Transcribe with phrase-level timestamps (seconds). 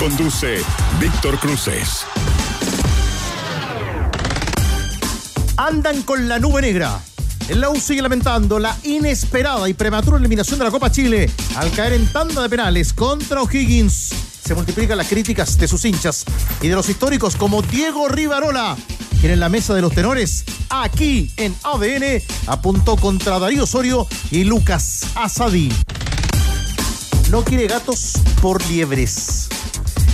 [0.00, 0.62] Conduce
[0.98, 2.06] Víctor Cruces.
[5.58, 6.98] Andan con la nube negra.
[7.50, 11.92] El Lau sigue lamentando la inesperada y prematura eliminación de la Copa Chile al caer
[11.92, 14.14] en tanda de penales contra O'Higgins.
[14.42, 16.24] Se multiplican las críticas de sus hinchas
[16.62, 18.78] y de los históricos como Diego Rivarola,
[19.20, 24.44] quien en la mesa de los tenores, aquí en ADN, apuntó contra Darío Osorio y
[24.44, 25.70] Lucas Asadi.
[27.30, 29.50] No quiere gatos por liebres.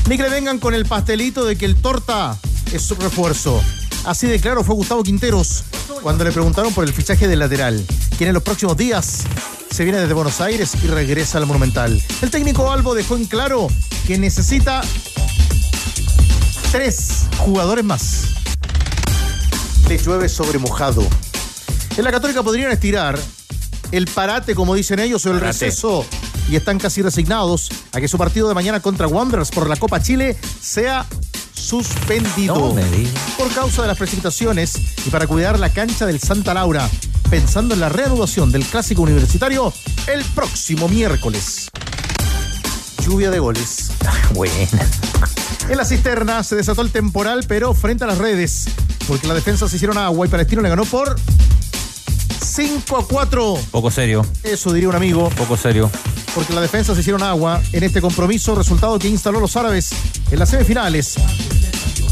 [0.09, 2.39] Ni que le vengan con el pastelito de que el torta
[2.73, 3.61] es su refuerzo.
[4.05, 5.65] Así de claro fue Gustavo Quinteros
[6.01, 7.85] cuando le preguntaron por el fichaje del lateral,
[8.17, 9.25] quien en los próximos días
[9.71, 12.01] se viene desde Buenos Aires y regresa al Monumental.
[12.23, 13.67] El técnico Albo dejó en claro
[14.07, 14.81] que necesita
[16.71, 18.27] tres jugadores más.
[19.89, 21.03] Le llueve sobre mojado.
[21.97, 23.19] En la Católica podrían estirar
[23.91, 25.67] el parate, como dicen ellos, o el Parate.
[25.67, 26.07] receso
[26.49, 30.03] y están casi resignados a que su partido de mañana contra Wanderers por la Copa
[30.03, 31.07] Chile sea
[31.53, 32.83] suspendido No
[33.37, 36.89] por causa de las precipitaciones y para cuidar la cancha del Santa Laura,
[37.31, 39.73] pensando en la reanudación del clásico universitario
[40.07, 41.69] el próximo miércoles.
[43.05, 43.91] Lluvia de goles.
[44.35, 44.55] Buena.
[45.69, 48.69] En la cisterna se desató el temporal, pero frente a las redes,
[49.09, 51.17] porque la defensa se hicieron agua y Palestino le ganó por
[52.57, 53.59] 5 a 4.
[53.71, 55.91] Poco serio, Eso diría un amigo, poco serio.
[56.35, 59.91] porque la defensa se hicieron agua en este compromiso, resultado que instaló los árabes
[60.31, 61.17] en las semifinales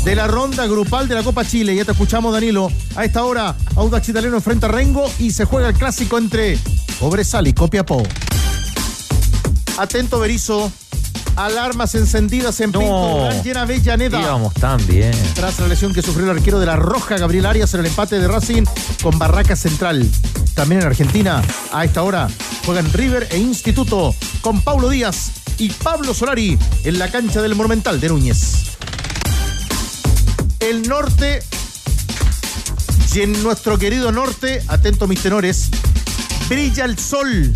[0.05, 1.75] de la ronda grupal de la Copa Chile.
[1.75, 2.71] Ya te escuchamos, Danilo.
[2.95, 6.59] A esta hora, Audax Italiano enfrenta a Rengo y se juega el clásico entre
[7.01, 8.03] Cobresal y Copiapó.
[9.79, 10.71] Atento, Berizo.
[11.37, 12.73] Alarmas encendidas en.
[12.73, 14.21] Pinto Durán, llena Avellaneda.
[14.21, 15.13] Íbamos tan bien.
[15.35, 18.19] Tras la lesión que sufrió el arquero de la Roja, Gabriel Arias, en el empate
[18.19, 18.65] de Racing
[19.03, 20.09] con Barraca Central.
[20.55, 22.29] También en Argentina, a esta hora,
[22.65, 28.01] juegan River e Instituto con Paulo Díaz y Pablo Solari en la cancha del Monumental
[28.01, 28.77] de Núñez.
[30.61, 31.43] El norte,
[33.13, 35.69] y en nuestro querido norte, atento mis tenores,
[36.49, 37.53] brilla el sol.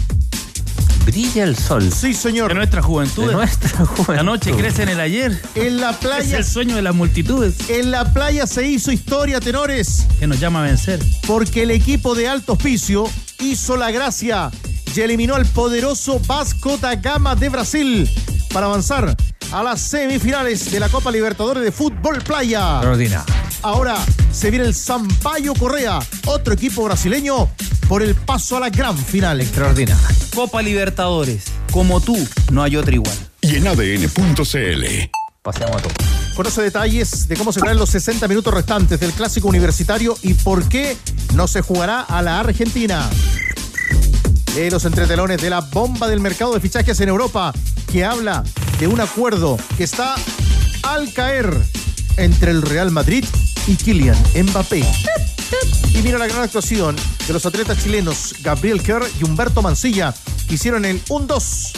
[1.11, 1.91] Brilla el sol.
[1.91, 2.49] Sí, señor.
[2.49, 3.29] De nuestra juventud.
[3.29, 4.15] De nuestra juventud.
[4.15, 5.41] La noche crece en el ayer.
[5.55, 9.41] En la Es playa, el sueño de las multitudes en la playa se hizo historia,
[9.41, 10.07] tenores.
[10.21, 11.01] que nos llama a vencer.
[11.27, 13.09] porque el equipo de Alto Hospicio
[13.41, 14.51] hizo la gracia
[14.95, 18.11] y eliminó al poderoso Vasco da Gama de Brasil
[18.53, 19.17] para avanzar
[19.53, 22.75] a las semifinales de la Copa Libertadores de Fútbol Playa.
[22.77, 23.25] Extraordinario.
[23.63, 23.97] Ahora
[24.31, 27.49] se viene el Sampaio Correa, otro equipo brasileño,
[27.89, 29.41] por el paso a la gran final.
[29.41, 30.03] Extraordinario.
[30.35, 31.45] Copa Libertadores.
[31.73, 32.17] Como tú,
[32.53, 33.17] no hay otra igual.
[33.41, 34.85] Y en ADN.cl.
[35.43, 35.93] Paseamos a todo.
[36.37, 40.97] Conoce detalles de cómo serán los 60 minutos restantes del clásico universitario y por qué
[41.35, 43.11] no se jugará a la Argentina.
[44.55, 47.53] Lee los entretelones de la bomba del mercado de fichajes en Europa,
[47.91, 48.45] que habla
[48.79, 50.15] de un acuerdo que está
[50.83, 51.57] al caer
[52.17, 53.25] entre el Real Madrid
[53.69, 54.83] y Kylian Mbappé.
[55.95, 56.97] Y mira la gran actuación
[57.27, 60.15] de los atletas chilenos Gabriel Kerr y Humberto Mancilla,
[60.49, 61.73] que hicieron el 1-2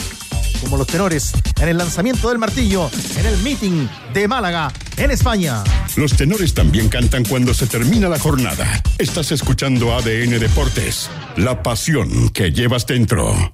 [0.61, 5.63] como los tenores en el lanzamiento del martillo en el meeting de Málaga, en España.
[5.95, 8.81] Los tenores también cantan cuando se termina la jornada.
[8.97, 11.09] Estás escuchando ADN Deportes.
[11.35, 13.53] La pasión que llevas dentro.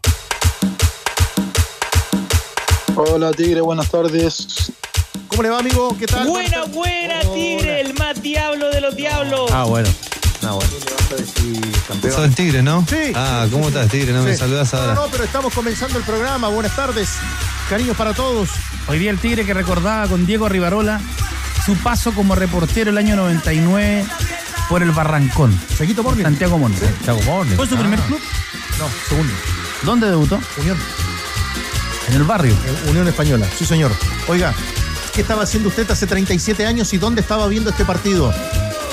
[2.95, 4.71] Hola Tigre, buenas tardes.
[5.27, 5.95] ¿Cómo le va, amigo?
[5.97, 6.27] ¿Qué tal?
[6.27, 9.49] Buena, buena, Tigre, el más diablo de los diablos.
[9.51, 9.89] Ah, bueno.
[10.43, 10.69] Ah, bueno.
[12.11, 12.85] Sos el Tigre, ¿no?
[12.89, 13.11] Sí.
[13.15, 14.13] Ah, ¿cómo estás, Tigre?
[14.13, 14.93] No me saludas No, ahora.
[14.95, 16.47] no, pero estamos comenzando el programa.
[16.49, 17.09] Buenas tardes.
[17.69, 18.49] Cariños para todos.
[18.87, 21.01] Hoy día el Tigre que recordaba con Diego Rivarola
[21.65, 24.05] su paso como reportero el año 99
[24.69, 25.59] por el Barrancón.
[25.77, 26.23] Seguito Morning.
[26.23, 26.77] Santiago Morning.
[27.05, 27.55] Chaco Morning.
[27.55, 27.79] ¿Fue su Ah.
[27.79, 28.19] primer club?
[28.79, 29.33] No, segundo.
[29.83, 30.39] ¿Dónde debutó?
[30.57, 30.77] Unión.
[32.09, 32.53] En el barrio.
[32.53, 33.45] Eh, Unión Española.
[33.57, 33.91] Sí, señor.
[34.27, 34.53] Oiga,
[35.17, 38.31] ¿qué estaba haciendo usted hace 37 años y dónde estaba viendo este partido?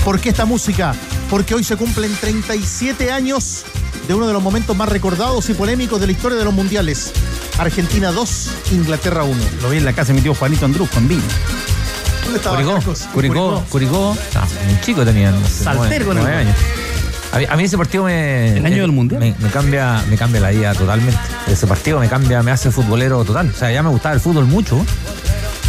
[0.06, 0.94] ¿Por qué esta música?
[1.28, 3.64] Porque hoy se cumplen 37 años
[4.08, 7.12] de uno de los momentos más recordados y polémicos de la historia de los mundiales.
[7.58, 9.38] Argentina 2, Inglaterra 1.
[9.60, 11.20] Lo vi en la casa de mi tío Juanito Andrus con vino.
[12.22, 12.98] ¿Dónde estaba Curicó, Marcos?
[13.12, 14.16] Curicó, Curicó.
[14.34, 16.46] Ah, un chico tenía, no sé, Saltero nueve- con el nueve gol.
[16.46, 16.56] años.
[17.32, 18.56] A mí, a mí ese partido me.
[18.56, 19.20] El año del Mundial.
[19.20, 21.18] Me, me cambia, me cambia la vida totalmente.
[21.48, 23.50] Ese partido me cambia, me hace futbolero total.
[23.54, 24.86] O sea, ya me gustaba el fútbol mucho.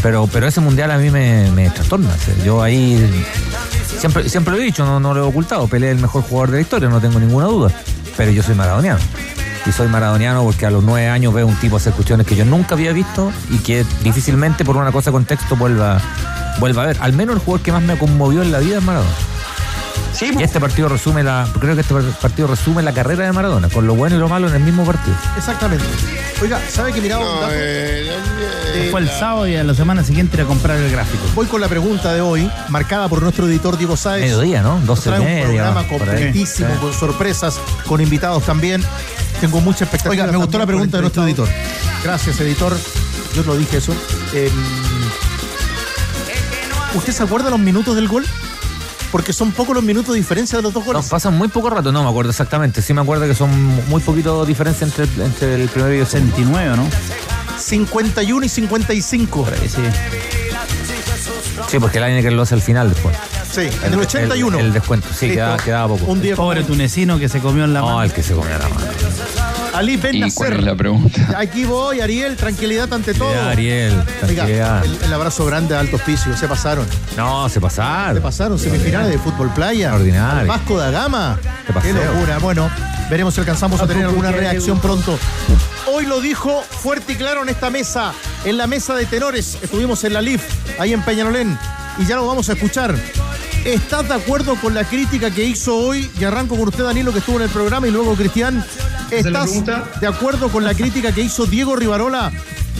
[0.05, 2.11] Pero, pero ese mundial a mí me, me trastorna.
[2.45, 3.11] Yo ahí
[3.97, 5.67] siempre, siempre lo he dicho, no, no lo he ocultado.
[5.67, 7.71] Pelé es el mejor jugador de la historia, no tengo ninguna duda.
[8.15, 8.99] Pero yo soy maradoniano.
[9.65, 12.45] Y soy maradoniano porque a los nueve años veo un tipo hacer cuestiones que yo
[12.45, 15.99] nunca había visto y que difícilmente por una cosa de contexto vuelva,
[16.59, 16.97] vuelva a ver.
[16.99, 19.09] Al menos el jugador que más me conmovió en la vida es Maradona.
[20.15, 23.67] Sí, Y este partido resume la, creo que este partido resume la carrera de Maradona,
[23.69, 25.15] con lo bueno y lo malo en el mismo partido.
[25.37, 25.83] Exactamente.
[26.41, 27.51] Oiga, ¿sabe que miraba un dato?
[27.53, 28.09] eh,
[28.75, 31.23] eh, Fue el sábado y a la semana siguiente ir a comprar el gráfico.
[31.35, 34.21] Voy con la pregunta de hoy, marcada por nuestro editor Diego Sáez.
[34.23, 34.79] Mediodía, ¿no?
[34.85, 35.43] 12 y Trae un media.
[35.45, 36.07] programa por ahí.
[36.07, 36.79] completísimo, Sí.
[36.79, 38.83] con sorpresas, con invitados también.
[39.41, 40.11] Tengo mucha expectativa.
[40.23, 41.49] Oiga, me gustó la pregunta de nuestro editor.
[42.03, 42.73] Gracias, editor.
[43.35, 43.93] Yo lo dije eso.
[44.33, 44.49] Eh,
[46.93, 48.25] ¿Usted se acuerda los minutos del gol?
[49.11, 51.09] Porque son pocos los minutos de diferencia de los dos Nos goles.
[51.09, 52.81] pasan muy poco rato, no me acuerdo exactamente.
[52.81, 53.49] Sí me acuerdo que son
[53.87, 56.35] muy poquito diferencia entre, entre el primero y el segundo.
[56.35, 56.89] 69, ¿no?
[57.57, 59.47] 51 y 55.
[59.67, 59.81] Sí.
[61.67, 63.15] Sí, porque el Lineker lo hace al final después.
[63.49, 64.59] Sí, en el 81.
[64.59, 66.11] El, el descuento, sí, quedaba, quedaba poco.
[66.11, 68.03] Un día Pobre tunecino que se comió en la No, mano.
[68.03, 68.85] el que se comió la mano.
[69.75, 70.35] Ali Ben ¿Y Nasser.
[70.47, 71.35] cuál es la pregunta?
[71.37, 73.31] Aquí voy, Ariel, tranquilidad ante todo.
[73.33, 74.85] Ya, Ariel, Oiga, tranquilidad.
[74.85, 76.85] el, el abrazo grande a Alto Hospicio, se pasaron.
[77.17, 78.21] No, se Se pasaron.
[78.23, 79.87] pasaron semifinales de fútbol playa.
[79.89, 80.39] Extraordinario.
[80.41, 81.37] Al Vasco da Gama.
[81.67, 81.95] Qué paseo.
[81.99, 82.37] Qué locura.
[82.39, 82.69] Bueno,
[83.09, 85.17] veremos si alcanzamos a tener alguna reacción pronto.
[85.87, 88.13] Hoy lo dijo fuerte y claro en esta mesa,
[88.43, 89.57] en la mesa de tenores.
[89.61, 90.41] Estuvimos en la LIF,
[90.79, 91.57] ahí en Peñalolén,
[91.99, 92.95] y ya lo vamos a escuchar.
[93.65, 96.09] ¿Estás de acuerdo con la crítica que hizo hoy?
[96.19, 98.63] Y arranco con usted, Danilo, que estuvo en el programa, y luego Cristian.
[99.11, 99.51] ¿Estás
[100.01, 102.31] de acuerdo con la crítica que hizo Diego Rivarola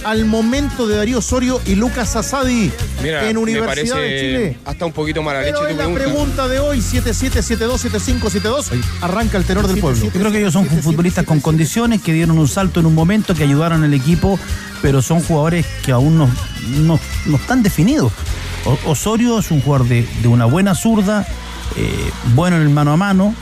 [0.04, 4.57] al momento de Darío Osorio y Lucas Asadi Mira, en Universidad parece de Chile?
[4.66, 6.04] hasta un poquito mala leche Pero tu es la pregunta.
[6.06, 8.66] pregunta de hoy, 77727572.
[9.01, 10.04] Arranca el tenor del pueblo.
[10.06, 13.33] Yo creo que ellos son futbolistas con condiciones que dieron un salto en un momento,
[13.33, 14.39] que ayudaron al equipo,
[14.81, 16.30] pero son jugadores que aún no,
[16.81, 18.12] no, no están definidos.
[18.66, 21.25] O- Osorio es un jugador de, de una buena zurda,
[21.77, 23.33] eh, bueno en el mano a mano,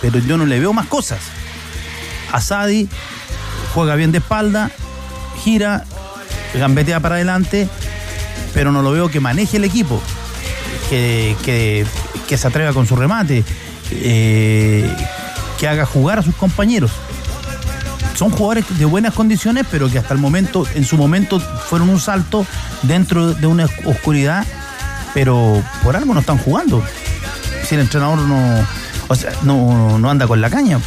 [0.00, 1.20] pero yo no le veo más cosas.
[2.32, 2.88] Asadi
[3.74, 4.70] juega bien de espalda,
[5.44, 5.84] gira,
[6.54, 7.68] gambetea para adelante,
[8.54, 10.00] pero no lo veo que maneje el equipo,
[10.90, 11.86] que, que-
[12.36, 13.44] se atreva con su remate,
[13.90, 14.90] eh,
[15.60, 16.90] que haga jugar a sus compañeros.
[18.14, 22.00] Son jugadores de buenas condiciones, pero que hasta el momento, en su momento, fueron un
[22.00, 22.46] salto
[22.84, 24.46] dentro de una oscuridad,
[25.12, 26.82] pero por algo no están jugando.
[27.68, 28.66] Si el entrenador no,
[29.08, 30.78] o sea, no, no anda con la caña.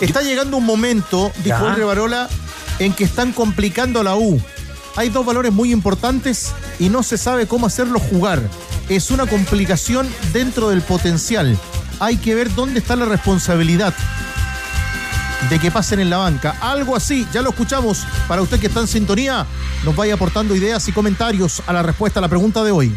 [0.00, 1.70] Está llegando un momento, dijo Ya.
[1.70, 2.28] el Revarola,
[2.78, 4.40] en que están complicando a la U.
[4.96, 8.42] Hay dos valores muy importantes y no se sabe cómo hacerlos jugar.
[8.88, 11.56] Es una complicación dentro del potencial.
[12.00, 13.94] Hay que ver dónde está la responsabilidad
[15.48, 16.56] de que pasen en la banca.
[16.60, 18.04] Algo así, ya lo escuchamos.
[18.26, 19.46] Para usted que está en sintonía,
[19.84, 22.94] nos vaya aportando ideas y comentarios a la respuesta a la pregunta de hoy.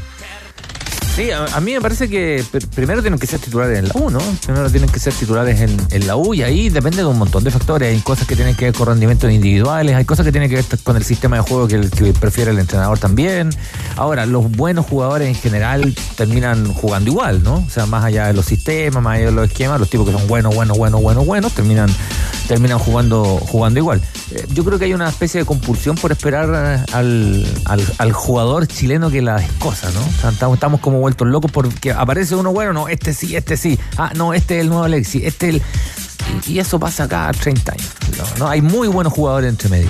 [1.15, 3.91] Sí, a, a mí me parece que pr- primero tienen que ser titulares en la
[3.93, 4.17] U, ¿no?
[4.43, 7.43] Primero tienen que ser titulares en, en la U y ahí depende de un montón
[7.43, 7.93] de factores.
[7.93, 10.65] Hay cosas que tienen que ver con rendimientos individuales, hay cosas que tienen que ver
[10.81, 11.77] con el sistema de juego que
[12.19, 13.51] prefiere el entrenador también.
[13.95, 17.57] Ahora, los buenos jugadores en general terminan jugando igual, ¿no?
[17.57, 20.13] O sea, más allá de los sistemas, más allá de los esquemas, los tipos que
[20.17, 21.91] son buenos, buenos, buenos, buenos, buenos, terminan,
[22.53, 23.99] terminan jugando, jugando igual.
[24.29, 27.47] Eh, yo creo que hay una especie de compulsión por esperar eh, al,
[27.97, 30.29] al, jugador chileno que las cosas, ¿no?
[30.29, 33.79] Estamos, estamos como vueltos locos porque aparece uno bueno, no, este sí, este sí.
[33.97, 35.61] Ah, no, este es el nuevo Alexi, este es el...
[36.47, 37.89] Y, y eso pasa cada 30 años.
[38.19, 38.45] ¿no?
[38.45, 38.51] ¿no?
[38.51, 39.89] Hay muy buenos jugadores entre medio.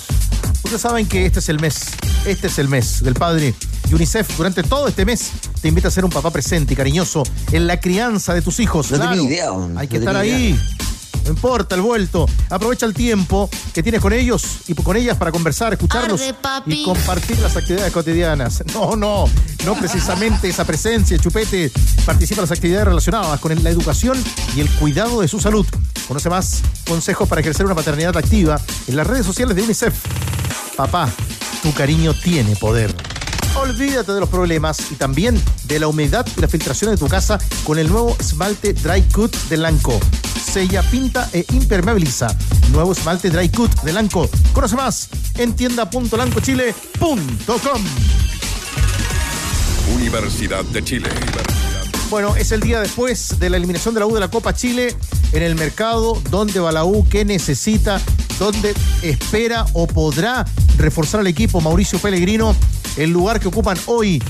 [0.65, 1.87] Ustedes saben que este es el mes,
[2.25, 3.55] este es el mes del padre.
[3.91, 7.23] Y UNICEF durante todo este mes te invita a ser un papá presente y cariñoso
[7.51, 8.91] en la crianza de tus hijos.
[8.91, 9.25] No tenía Claro,
[9.69, 10.37] idea, Hay que estar idea.
[10.37, 10.59] ahí.
[11.25, 12.27] No importa el vuelto.
[12.51, 16.83] Aprovecha el tiempo que tienes con ellos y con ellas para conversar, escucharlos Arde, y
[16.85, 18.65] compartir las actividades cotidianas.
[18.75, 19.27] No, no,
[19.65, 21.71] no precisamente esa presencia, chupete.
[22.05, 24.19] Participa en las actividades relacionadas con la educación
[24.57, 25.67] y el cuidado de su salud.
[26.09, 29.95] Conoce más consejos para ejercer una paternidad activa en las redes sociales de UNICEF.
[30.77, 31.09] Papá,
[31.63, 32.95] tu cariño tiene poder.
[33.55, 37.39] Olvídate de los problemas y también de la humedad y la filtración de tu casa
[37.65, 40.01] con el nuevo esmalte Dry Cut de Lanco.
[40.43, 42.35] sella, pinta e impermeabiliza.
[42.73, 44.29] Nuevo esmalte Dry Cut de Lanco.
[44.53, 47.19] Conoce más en tienda.lancochile.com.
[49.95, 51.09] Universidad de Chile.
[52.11, 54.97] Bueno, es el día después de la eliminación de la U de la Copa Chile
[55.33, 56.21] en el mercado.
[56.31, 57.07] ¿Dónde va la U?
[57.09, 58.01] ¿Qué necesita?
[58.39, 60.45] ¿Dónde espera o podrá
[60.77, 62.55] reforzar al equipo Mauricio Pellegrino?
[62.97, 64.23] El lugar que ocupan hoy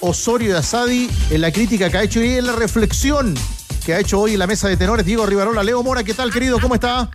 [0.00, 3.34] Osorio y Asadi en la crítica que ha hecho y en la reflexión
[3.84, 5.62] que ha hecho hoy en la mesa de tenores Diego Rivarola.
[5.62, 6.60] Leo Mora, ¿qué tal, querido?
[6.60, 7.10] ¿Cómo está?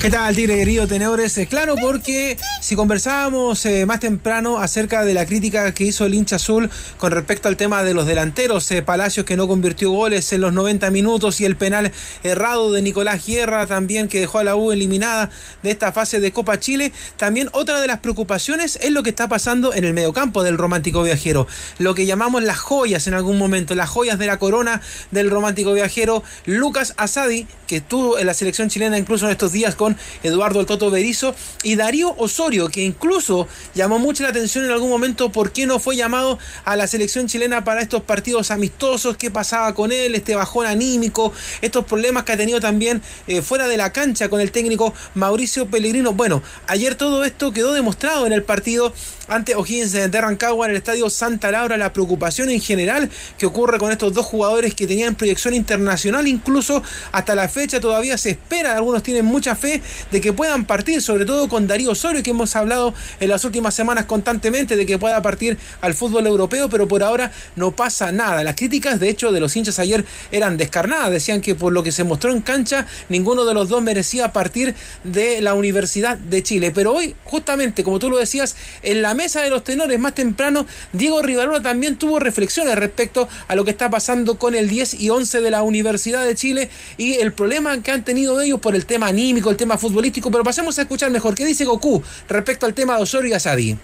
[0.00, 1.38] ¿Qué tal, Tigre querido tenedores?
[1.38, 6.12] Eh, claro, porque si conversábamos eh, más temprano acerca de la crítica que hizo el
[6.12, 10.30] hincha azul con respecto al tema de los delanteros, eh, Palacios que no convirtió goles
[10.34, 11.90] en los 90 minutos y el penal
[12.22, 15.30] errado de Nicolás Guerra también que dejó a la U eliminada
[15.62, 19.28] de esta fase de Copa Chile, también otra de las preocupaciones es lo que está
[19.28, 21.46] pasando en el mediocampo del romántico viajero,
[21.78, 24.82] lo que llamamos las joyas en algún momento, las joyas de la corona
[25.12, 29.74] del romántico viajero, Lucas Asadi, que estuvo en la selección chilena incluso en estos días
[29.74, 34.70] con Eduardo El Toto Berizo y Darío Osorio, que incluso llamó mucho la atención en
[34.70, 39.16] algún momento por qué no fue llamado a la selección chilena para estos partidos amistosos,
[39.16, 41.32] qué pasaba con él, este bajón anímico,
[41.62, 45.66] estos problemas que ha tenido también eh, fuera de la cancha con el técnico Mauricio
[45.66, 46.12] Pellegrino.
[46.12, 48.92] Bueno, ayer todo esto quedó demostrado en el partido
[49.28, 53.78] ante O'Higgins de Rancagua en el estadio Santa Laura, la preocupación en general que ocurre
[53.78, 56.82] con estos dos jugadores que tenían proyección internacional, incluso
[57.12, 59.73] hasta la fecha todavía se espera, algunos tienen mucha fe
[60.10, 63.74] de que puedan partir, sobre todo con Darío Osorio, que hemos hablado en las últimas
[63.74, 68.44] semanas constantemente de que pueda partir al fútbol europeo, pero por ahora no pasa nada.
[68.44, 71.92] Las críticas, de hecho, de los hinchas ayer eran descarnadas, decían que por lo que
[71.92, 76.70] se mostró en cancha, ninguno de los dos merecía partir de la Universidad de Chile.
[76.74, 80.66] Pero hoy, justamente, como tú lo decías, en la mesa de los tenores más temprano,
[80.92, 85.10] Diego Rivarola también tuvo reflexiones respecto a lo que está pasando con el 10 y
[85.10, 88.86] 11 de la Universidad de Chile y el problema que han tenido ellos por el
[88.86, 92.74] tema anímico, el tema futbolístico, pero pasemos a escuchar mejor qué dice Goku respecto al
[92.74, 93.78] tema de Osorio y Asadi.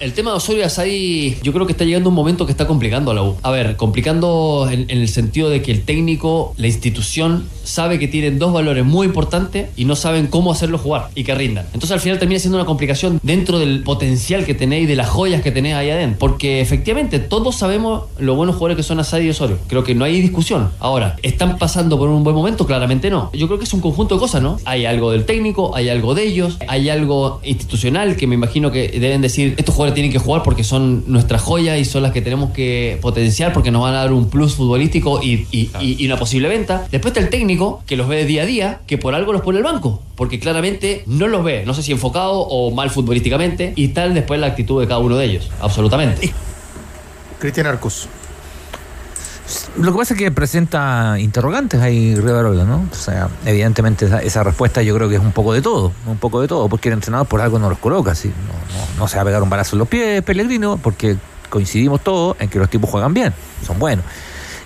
[0.00, 3.10] El tema de Osorio Asadi, yo creo que está llegando un momento que está complicando
[3.10, 3.36] a la U.
[3.42, 8.08] A ver, complicando en, en, el sentido de que el técnico, la institución, sabe que
[8.08, 11.66] tienen dos valores muy importantes y no saben cómo hacerlo jugar y que rindan.
[11.66, 15.42] Entonces al final termina siendo una complicación dentro del potencial que tenéis, de las joyas
[15.42, 16.18] que tenéis ahí adentro.
[16.18, 19.58] Porque efectivamente todos sabemos lo buenos jugadores que son Asadi y Osorio.
[19.66, 20.70] Creo que no hay discusión.
[20.80, 22.66] Ahora, ¿están pasando por un buen momento?
[22.66, 23.30] Claramente no.
[23.34, 24.58] Yo creo que es un conjunto de cosas, ¿no?
[24.64, 28.88] Hay algo del técnico, hay algo de ellos, hay algo institucional que me imagino que
[28.88, 32.22] deben decir, estos jugadores tienen que jugar porque son nuestras joyas y son las que
[32.22, 36.06] tenemos que potenciar porque nos van a dar un plus futbolístico y, y, y, y
[36.06, 36.86] una posible venta.
[36.90, 39.58] Después está el técnico que los ve día a día, que por algo los pone
[39.58, 43.88] el banco, porque claramente no los ve, no sé si enfocado o mal futbolísticamente, y
[43.88, 46.32] tal después la actitud de cada uno de ellos, absolutamente.
[47.38, 48.08] Cristian Arcos.
[49.78, 52.88] Lo que pasa es que presenta interrogantes ahí Rivarola, ¿no?
[52.90, 56.18] O sea, evidentemente esa, esa, respuesta yo creo que es un poco de todo, un
[56.18, 58.28] poco de todo, porque el entrenador por algo no los coloca, ¿sí?
[58.28, 61.16] no, no, no se va a pegar un balazo en los pies, Pellegrino, porque
[61.48, 63.32] coincidimos todos en que los tipos juegan bien,
[63.64, 64.04] son buenos.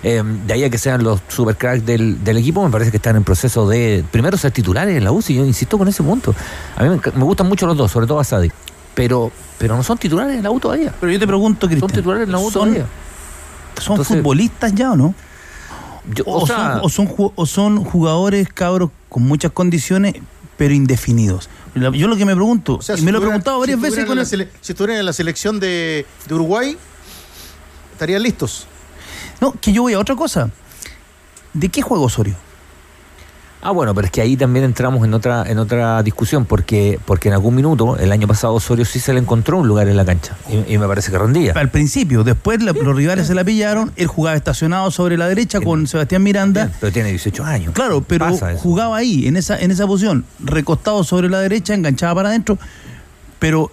[0.03, 2.97] Eh, de ahí a que sean los super cracks del, del, equipo, me parece que
[2.97, 6.35] están en proceso de primero ser titulares en la UCI, yo insisto con ese punto.
[6.75, 8.51] A mí me, me gustan mucho los dos, sobre todo a Sadi,
[8.93, 10.93] pero, pero no son titulares en la U todavía.
[10.99, 12.85] Pero yo te pregunto, Cristian, ¿son titulares en la U son, todavía?
[13.79, 15.15] ¿Son Entonces, futbolistas ya o no?
[16.13, 20.15] Yo, o, o, sea, son, o, son, o son jugadores, cabros, con muchas condiciones,
[20.57, 21.49] pero indefinidos.
[21.75, 23.83] Yo lo que me pregunto, o sea, y si me lo he preguntado varias si
[23.83, 24.27] veces con la el...
[24.27, 26.77] sele, Si estuvieran en la selección de, de Uruguay,
[27.91, 28.67] estarían listos.
[29.41, 30.49] No, que yo voy a otra cosa.
[31.53, 32.35] ¿De qué juega Osorio?
[33.65, 37.29] Ah, bueno, pero es que ahí también entramos en otra en otra discusión, porque porque
[37.29, 40.05] en algún minuto, el año pasado, Osorio sí se le encontró un lugar en la
[40.05, 41.53] cancha, y, y me parece que rendía.
[41.53, 45.61] Al principio, después la, los rivales se la pillaron, él jugaba estacionado sobre la derecha
[45.61, 46.71] con Sebastián Miranda.
[46.79, 47.73] Pero tiene 18 años.
[47.73, 52.29] Claro, pero jugaba ahí, en esa, en esa posición, recostado sobre la derecha, enganchaba para
[52.29, 52.59] adentro,
[53.39, 53.71] pero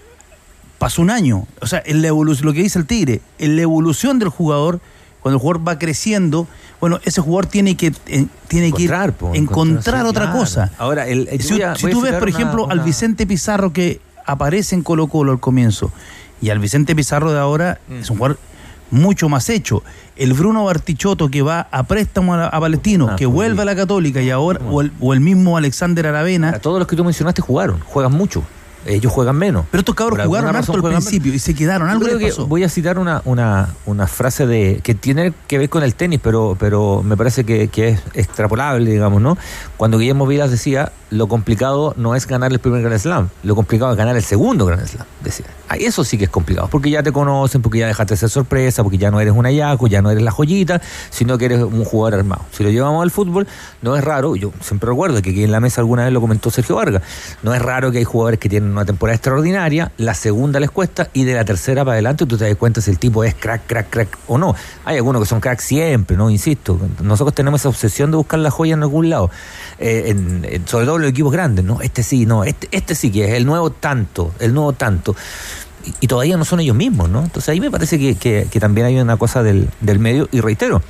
[0.78, 1.46] pasó un año.
[1.60, 4.80] O sea, en la evolución, lo que dice el Tigre, en la evolución del jugador,
[5.22, 6.48] cuando el jugador va creciendo,
[6.80, 10.38] bueno, ese jugador tiene que eh, tiene encontrar, que po, encontrar, encontrar otra claro.
[10.38, 10.70] cosa.
[10.78, 12.72] Ahora, el, el, si, a, si tú ves, por una, ejemplo, una...
[12.72, 15.92] al Vicente Pizarro que aparece en Colo Colo al comienzo,
[16.40, 17.94] y al Vicente Pizarro de ahora mm.
[17.94, 18.38] es un jugador
[18.90, 19.82] mucho más hecho.
[20.16, 23.76] El Bruno Bartichotto que va a préstamo a, a Palestino, ah, que vuelve a la
[23.76, 26.50] Católica y ahora, o el, o el, mismo Alexander Aravena.
[26.50, 28.42] A todos los que tú mencionaste jugaron, juegan mucho.
[28.86, 29.66] Ellos juegan menos.
[29.70, 31.88] Pero estos cabros Por jugaron harto al principio y se quedaron.
[31.88, 32.46] Algo creo que pasó.
[32.46, 36.20] voy a citar una, una, una frase de que tiene que ver con el tenis,
[36.22, 39.38] pero, pero me parece que, que es extrapolable, digamos, ¿no?
[39.76, 43.92] Cuando Guillermo Vilas decía, lo complicado no es ganar el primer Grand Slam, lo complicado
[43.92, 45.46] es ganar el segundo Grand Slam, decía.
[45.68, 48.30] Ah, eso sí que es complicado, porque ya te conocen, porque ya dejaste de ser
[48.30, 51.62] sorpresa, porque ya no eres un ayaco, ya no eres la joyita, sino que eres
[51.62, 52.44] un jugador armado.
[52.52, 53.46] Si lo llevamos al fútbol,
[53.82, 56.50] no es raro, yo siempre recuerdo que aquí en la mesa alguna vez lo comentó
[56.50, 57.02] Sergio Vargas,
[57.42, 61.08] no es raro que hay jugadores que tienen una temporada extraordinaria, la segunda les cuesta
[61.12, 63.66] y de la tercera para adelante tú te das cuenta si el tipo es crack,
[63.66, 64.54] crack, crack o no.
[64.84, 66.30] Hay algunos que son crack siempre, ¿no?
[66.30, 69.30] Insisto, nosotros tenemos esa obsesión de buscar la joya en algún lado,
[69.78, 71.80] eh, sobre todo los equipos grandes, ¿no?
[71.80, 75.14] Este sí, no, este, este sí que es el nuevo tanto, el nuevo tanto.
[76.00, 77.22] Y, todavía no son ellos mismos, ¿no?
[77.24, 80.40] Entonces ahí me parece que, que- que también hay una cosa del, del medio, y
[80.40, 80.80] reitero,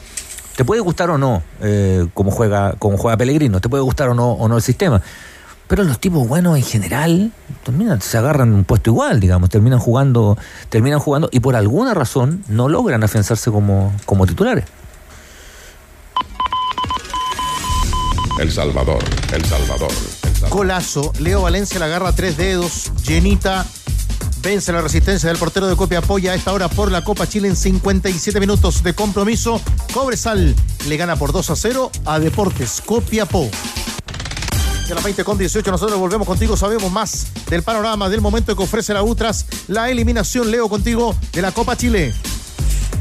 [0.57, 4.15] te puede gustar o no eh, cómo juega cómo juega Pellegrino, te puede gustar o
[4.15, 5.01] no o no el sistema.
[5.73, 7.33] Pero los tipos buenos en general
[7.65, 10.37] terminan, se agarran un puesto igual, digamos, terminan jugando,
[10.69, 14.67] terminan jugando y por alguna razón no logran afianzarse como, como titulares.
[18.39, 19.03] El Salvador,
[19.33, 19.91] El Salvador.
[20.25, 20.51] El Salvador.
[20.51, 21.11] Golazo.
[21.21, 22.93] Leo Valencia la agarra tres dedos.
[23.07, 23.65] Llenita.
[24.43, 27.49] Vence la resistencia del portero de Copia Apoya a esta hora por la Copa Chile
[27.49, 29.59] en 57 minutos de compromiso.
[29.95, 30.55] Cobresal
[30.87, 33.49] le gana por 2 a 0 a Deportes Copiapó.
[34.93, 38.63] A las 20 con 18 nosotros volvemos contigo, sabemos más del panorama del momento que
[38.63, 42.13] ofrece la UTRAS, la eliminación, Leo, contigo de la Copa Chile.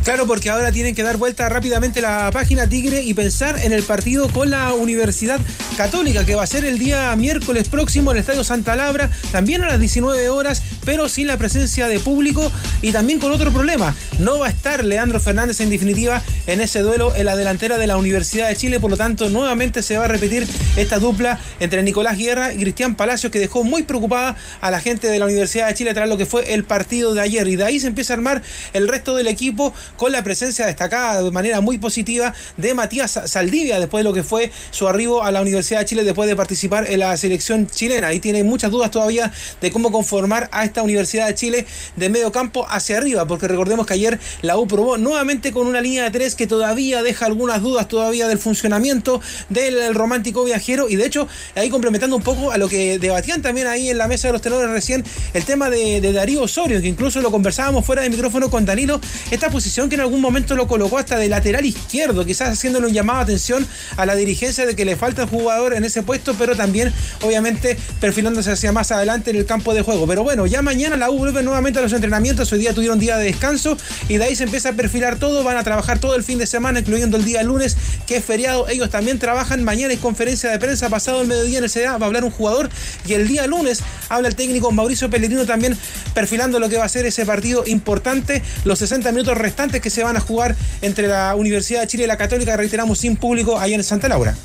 [0.06, 3.84] Claro, porque ahora tienen que dar vuelta rápidamente la página Tigre y pensar en el
[3.84, 5.40] partido con la Universidad
[5.76, 9.62] Católica, que va a ser el día miércoles próximo en el Estadio Santa Labra, también
[9.62, 13.96] a las 19 horas, pero sin la presencia de público y también con otro problema.
[14.20, 17.88] No va a estar Leandro Fernández en definitiva en ese duelo en la delantera de
[17.88, 21.84] la Universidad de Chile, por lo tanto, nuevamente se va a repetir esta dupla entre
[21.84, 25.68] Nicolás Guerra y Cristian Palacios, que dejó muy preocupada a la gente de la Universidad
[25.68, 27.48] de Chile tras lo que fue el partido de ayer.
[27.48, 28.42] Y de ahí se empieza a armar
[28.74, 33.80] el resto del equipo con la presencia destacada de manera muy positiva de Matías Saldivia
[33.80, 36.90] después de lo que fue su arribo a la Universidad de Chile después de participar
[36.90, 38.08] en la selección chilena.
[38.08, 42.32] Ahí tiene muchas dudas todavía de cómo conformar a esta Universidad de Chile de medio
[42.32, 46.12] campo hacia arriba, porque recordemos que ayer la U probó nuevamente con una línea de
[46.12, 51.28] tres que todavía deja algunas dudas todavía del funcionamiento del romántico viajero y de hecho
[51.56, 54.42] ahí complementando un poco a lo que debatían también ahí en la mesa de los
[54.42, 58.66] tenores recién el tema de, Darío Osorio, que incluso lo conversábamos fuera de micrófono con
[58.66, 62.88] Danilo, esta posición que en algún momento lo colocó hasta de lateral izquierdo, quizás haciéndole
[62.88, 66.36] un llamado de atención a la dirigencia de que le falta jugador en ese puesto,
[66.38, 70.06] pero también obviamente perfilándose hacia más adelante en el campo de juego.
[70.08, 73.18] Pero bueno, ya mañana la U vuelve nuevamente a los entrenamientos, hoy día tuvieron día
[73.18, 73.78] de descanso
[74.10, 76.48] y de ahí se empieza a perfilar todo, van a trabajar todo el fin de
[76.48, 80.60] semana, incluyendo el día lunes, que es feriado, ellos también trabajan, mañana hay conferencia de
[80.60, 82.70] prensa, pasado el mediodía en el CDA va a hablar un jugador
[83.08, 85.78] y el día lunes habla el técnico Mauricio Pellegrino también
[86.14, 90.04] perfilando lo que va a ser ese partido importante, los 60 minutos restantes que se
[90.04, 93.76] van a jugar entre la Universidad de Chile y la Católica, reiteramos, sin público allá
[93.76, 94.36] en Santa Laura.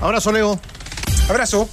[0.00, 0.60] Abrazo, Leo.
[1.28, 1.68] Abrazo.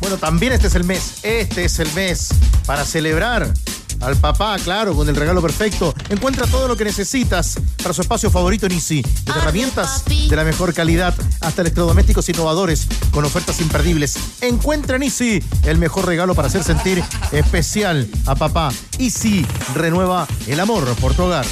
[0.00, 1.18] Bueno, también este es el mes.
[1.22, 2.28] Este es el mes
[2.66, 3.52] para celebrar
[4.00, 5.94] al papá, claro, con el regalo perfecto.
[6.08, 9.02] Encuentra todo lo que necesitas para su espacio favorito en Easy.
[9.24, 14.16] Desde herramientas de la mejor calidad hasta electrodomésticos innovadores con ofertas imperdibles.
[14.40, 18.72] Encuentra en Easy el mejor regalo para hacer sentir especial a papá.
[18.98, 21.46] Easy renueva el amor por tu hogar.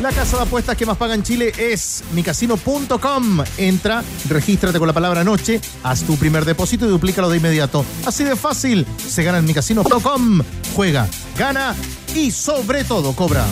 [0.00, 3.44] La casa de apuestas que más paga en Chile es micasino.com.
[3.58, 7.84] Entra, regístrate con la palabra noche, haz tu primer depósito y duplícalo de inmediato.
[8.06, 10.40] Así de fácil, se gana en micasino.com.
[10.74, 11.74] Juega, gana
[12.14, 13.44] y sobre todo cobra.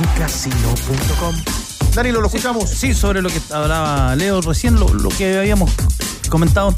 [0.00, 1.34] Micasino.com.
[1.94, 2.68] Danilo, lo escuchamos.
[2.70, 5.70] Sí, sobre lo que hablaba Leo recién, lo, lo que habíamos
[6.28, 6.74] comentado.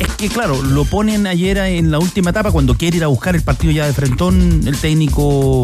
[0.00, 3.36] Es que, claro, lo ponen ayer en la última etapa, cuando quiere ir a buscar
[3.36, 5.62] el partido ya de frentón, el técnico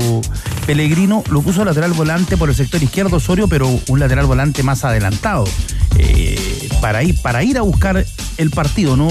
[0.66, 4.84] Pellegrino lo puso lateral volante por el sector izquierdo Osorio, pero un lateral volante más
[4.84, 5.44] adelantado.
[5.98, 8.04] eh, para, ir, para ir a buscar
[8.36, 9.08] el partido, no,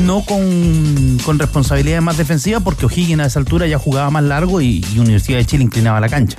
[0.00, 4.60] no con, con responsabilidades más defensivas, porque O'Higgins a esa altura ya jugaba más largo
[4.62, 6.38] y, y Universidad de Chile inclinaba la cancha.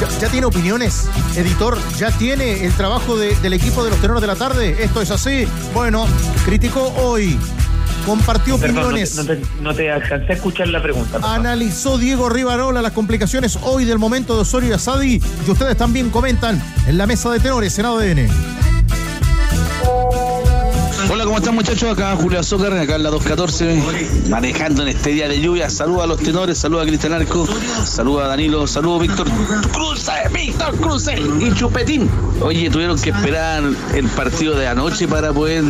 [0.00, 1.08] ¿Ya, ya tiene opiniones?
[1.36, 4.76] Editor, ¿ya tiene el trabajo de- del equipo de los tenores de la tarde?
[4.82, 5.46] ¿Esto es así?
[5.72, 6.06] Bueno,
[6.44, 7.38] criticó hoy,
[8.04, 9.14] compartió Perdón, no te, opiniones.
[9.16, 11.20] no, te, no te alcancé a escuchar la pregunta.
[11.22, 16.10] Analizó Diego Rivarola las complicaciones hoy del momento de Osorio y Asadi y ustedes también
[16.10, 18.28] comentan en la mesa de tenores en ADN.
[21.10, 21.92] Hola, ¿cómo están muchachos?
[21.92, 25.68] Acá Julio Azúcar, acá en la 214, manejando en este día de lluvia.
[25.68, 27.46] Saludos a los tenores, saludos a Cristian Arco,
[27.84, 29.28] saludos a Danilo, saludos a Víctor
[29.72, 31.08] Cruz, Víctor Cruz
[31.40, 32.10] y Chupetín.
[32.40, 33.62] Oye, tuvieron que esperar
[33.94, 35.64] el partido de anoche para poder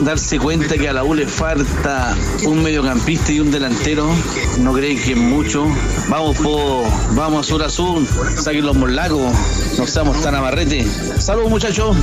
[0.00, 2.14] darse cuenta que a la U le falta
[2.44, 4.10] un mediocampista y un delantero.
[4.58, 5.66] No creen que es mucho.
[6.08, 9.32] Vamos, po, vamos Azul Azul, saquen los morlacos,
[9.78, 10.86] no seamos tan amarrete.
[11.18, 11.96] Saludos muchachos.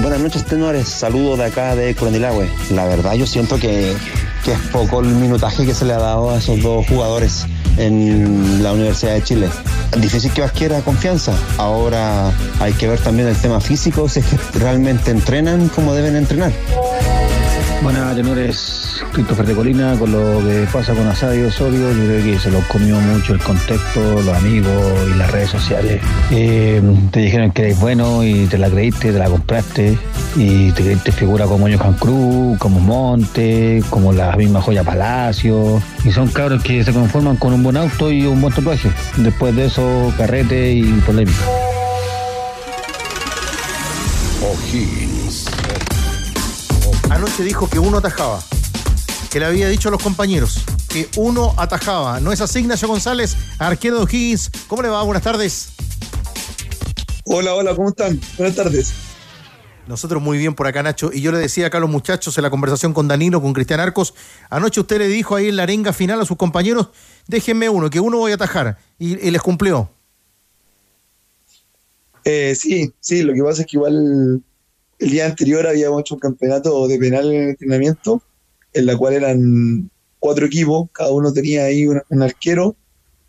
[0.00, 0.88] Buenas noches, tenores.
[0.88, 2.48] Saludos de acá de Coronilagüe.
[2.70, 3.96] La verdad, yo siento que,
[4.44, 8.62] que, es poco el minutaje que se le ha dado a esos dos jugadores en
[8.62, 9.48] la Universidad de Chile.
[9.98, 11.32] Difícil que adquiera confianza.
[11.56, 16.14] Ahora hay que ver también el tema físico, si es que realmente entrenan como deben
[16.14, 16.52] entrenar.
[17.82, 19.04] Buenas, tenores.
[19.12, 22.60] Christopher de Colina, con lo que pasa con Asadio Osorio, yo creo que se lo
[22.68, 24.72] comió mucho el contexto, los amigos
[25.14, 26.02] y las redes sociales.
[26.30, 29.96] Eh, te dijeron que eres bueno y te la creíste, te la compraste
[30.36, 35.80] y te creíste figura como Johan Cruz, como Monte, como la misma Joya Palacio.
[36.04, 38.90] Y son cabros que se conforman con un buen auto y un buen tatuaje.
[39.16, 41.44] Después de eso, carrete y polémica.
[44.42, 44.97] O'Higgins.
[47.18, 48.40] Anoche dijo que uno atajaba,
[49.28, 52.20] que le había dicho a los compañeros que uno atajaba.
[52.20, 54.52] ¿No es así, Ignacio González, arquero de O'Higgins?
[54.68, 55.02] ¿Cómo le va?
[55.02, 55.70] Buenas tardes.
[57.24, 58.20] Hola, hola, ¿cómo están?
[58.36, 58.92] Buenas tardes.
[59.88, 61.10] Nosotros muy bien por acá, Nacho.
[61.12, 63.80] Y yo le decía acá a los muchachos en la conversación con Danilo, con Cristian
[63.80, 64.14] Arcos,
[64.48, 66.90] anoche usted le dijo ahí en la arenga final a sus compañeros,
[67.26, 68.78] déjenme uno, que uno voy a atajar.
[68.96, 69.90] Y, y les cumplió.
[72.22, 74.40] Eh, sí, sí, lo que pasa es que igual
[74.98, 78.22] el día anterior habíamos hecho un campeonato de penal en el entrenamiento,
[78.72, 82.76] en la cual eran cuatro equipos, cada uno tenía ahí un, un arquero,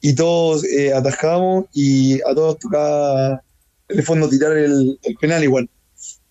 [0.01, 3.43] y todos eh, atajábamos y a todos tocaba
[3.89, 5.69] en el fondo tirar el, el, penal igual.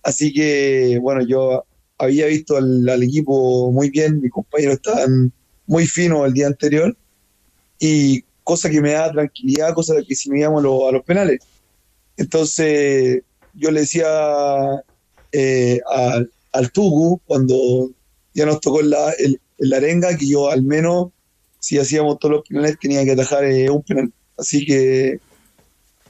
[0.03, 1.65] Así que, bueno, yo
[1.99, 5.33] había visto al, al, equipo muy bien, mis compañeros estaban
[5.67, 6.97] muy finos el día anterior,
[7.79, 11.41] y cosa que me da tranquilidad, cosa que si me íbamos lo, a los penales.
[12.17, 13.23] Entonces,
[13.55, 14.07] yo le decía
[15.33, 15.81] eh,
[16.53, 17.91] al, Tugu, cuando
[18.35, 21.09] ya nos tocó la, el, arenga, que yo al menos,
[21.59, 24.13] si hacíamos todos los penales, tenía que atajar eh, un penal.
[24.37, 25.21] Así que,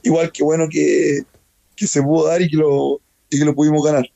[0.03, 1.21] igual que bueno que,
[1.75, 4.09] que se pudo dar y que lo, y que lo pudimos ganar.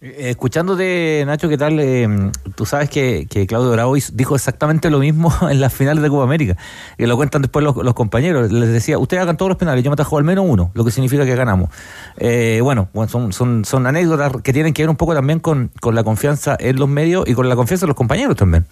[0.00, 1.80] Escuchándote, Nacho, ¿qué tal?
[1.80, 2.06] Eh,
[2.54, 6.56] tú sabes que, Claudio Bravo dijo exactamente lo mismo en las finales de Copa América,
[6.96, 8.52] que lo cuentan después los, compañeros.
[8.52, 10.92] Les decía, ustedes hagan todos los penales, yo me atajo al menos uno, lo que
[10.92, 11.70] significa que ganamos.
[12.16, 16.56] Eh, bueno, son, anécdotas que tienen que ver un poco también con, con la confianza
[16.60, 18.66] en los medios y con la confianza de los compañeros también.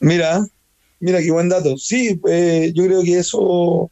[0.00, 0.44] Mira,
[0.98, 1.76] mira qué buen dato.
[1.78, 3.88] Sí, eh, yo creo que eso,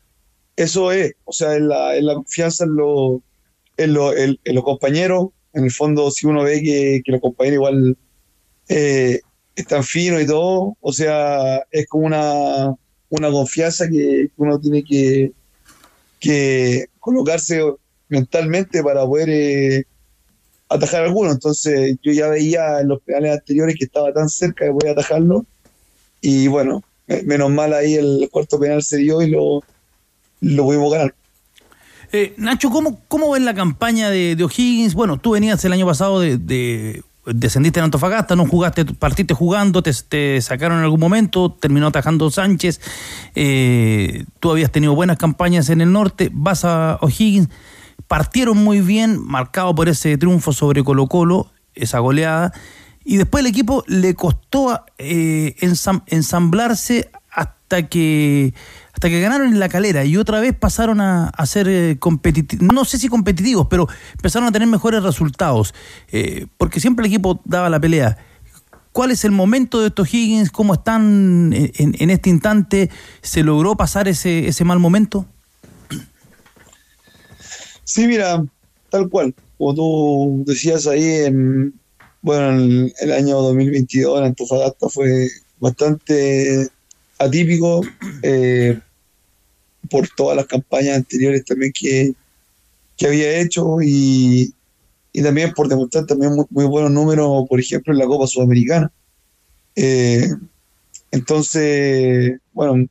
[0.56, 3.20] eso es, o sea, en la, en la confianza en los
[3.78, 5.28] en, lo, en, en, los compañeros.
[5.54, 7.96] En el fondo, si uno ve que, los compañeros igual
[8.68, 9.20] eh,
[9.56, 12.74] están finos y todo, o sea, es como una,
[13.08, 15.32] una confianza que uno tiene que,
[16.20, 17.62] que colocarse
[18.08, 19.84] mentalmente para poder eh,
[20.68, 21.32] atajar alguno.
[21.32, 25.46] Entonces, yo ya veía en los penales anteriores que estaba tan cerca de poder atajarlo.
[26.20, 26.82] Y bueno,
[27.24, 29.62] menos mal ahí el cuarto penal se dio y lo,
[30.40, 31.14] lo pudimos ganar.
[32.12, 34.94] Eh, Nacho, ¿cómo, ¿cómo ven la campaña de, de O'Higgins?
[34.94, 37.02] Bueno, tú venías el año pasado de, de
[37.34, 42.80] descendiste en Antofagasta, no jugaste, partiste jugando, te, sacaron en algún momento, terminó atajando Sánchez,
[43.34, 47.48] eh, tú habías tenido buenas campañas en el norte, vas a O'Higgins,
[48.06, 52.52] partieron muy bien, marcado por ese triunfo sobre Colo Colo, esa goleada,
[53.04, 58.54] y después el equipo le costó eh, ensam, ensamblarse hasta que
[58.98, 62.66] hasta que ganaron en la calera y otra vez pasaron a, a ser eh, competitivos,
[62.74, 65.72] no sé si competitivos, pero empezaron a tener mejores resultados,
[66.10, 68.18] eh, porque siempre el equipo daba la pelea.
[68.90, 70.50] ¿Cuál es el momento de estos Higgins?
[70.50, 72.90] ¿Cómo están en, en este instante?
[73.22, 75.26] ¿Se logró pasar ese, ese mal momento?
[77.84, 78.44] Sí, mira,
[78.90, 79.32] tal cual.
[79.58, 81.72] Como tú decías ahí, en,
[82.20, 85.28] bueno, en el año 2022 en Antofagasta fue
[85.60, 86.68] bastante
[87.20, 87.82] atípico
[88.22, 88.80] eh,
[89.88, 92.12] por todas las campañas anteriores también que,
[92.96, 94.52] que había hecho y,
[95.12, 98.92] y, también por demostrar también muy, muy, buenos números, por ejemplo, en la Copa Sudamericana.
[99.76, 100.28] Eh,
[101.10, 102.86] entonces, bueno,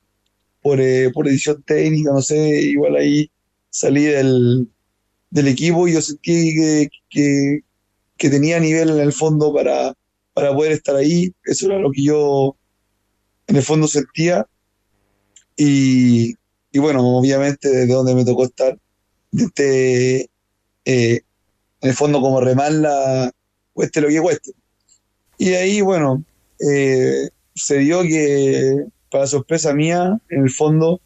[0.62, 3.29] por, eh, por edición técnica, no sé, igual ahí
[3.69, 4.67] salí del,
[5.29, 7.60] del equipo y yo sentí que, que,
[8.17, 9.93] que, tenía nivel en el fondo para,
[10.33, 11.33] para poder estar ahí.
[11.43, 12.55] Eso era lo que yo
[13.47, 14.47] en el fondo sentía.
[15.57, 16.36] Y,
[16.71, 18.77] y bueno, obviamente desde donde me tocó estar,
[19.32, 20.30] desde
[20.86, 21.21] eh,
[21.82, 23.32] en el fondo como remarla,
[23.73, 24.51] cueste lo que cueste.
[25.38, 26.23] Y ahí, bueno,
[26.60, 31.01] eh, se dio que, para sorpresa mía, en el fondo,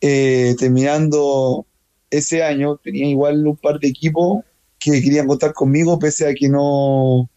[0.00, 1.66] eh, terminando
[2.10, 4.44] ese año, tenía igual un par de equipos
[4.78, 7.30] que querían contar conmigo, pese a que no,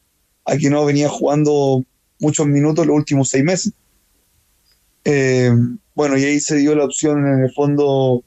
[0.45, 1.83] a que no venía jugando
[2.19, 3.73] muchos minutos los últimos seis meses.
[5.05, 5.51] Eh,
[5.97, 8.23] bueno, y ahí se dio la opción en el fondo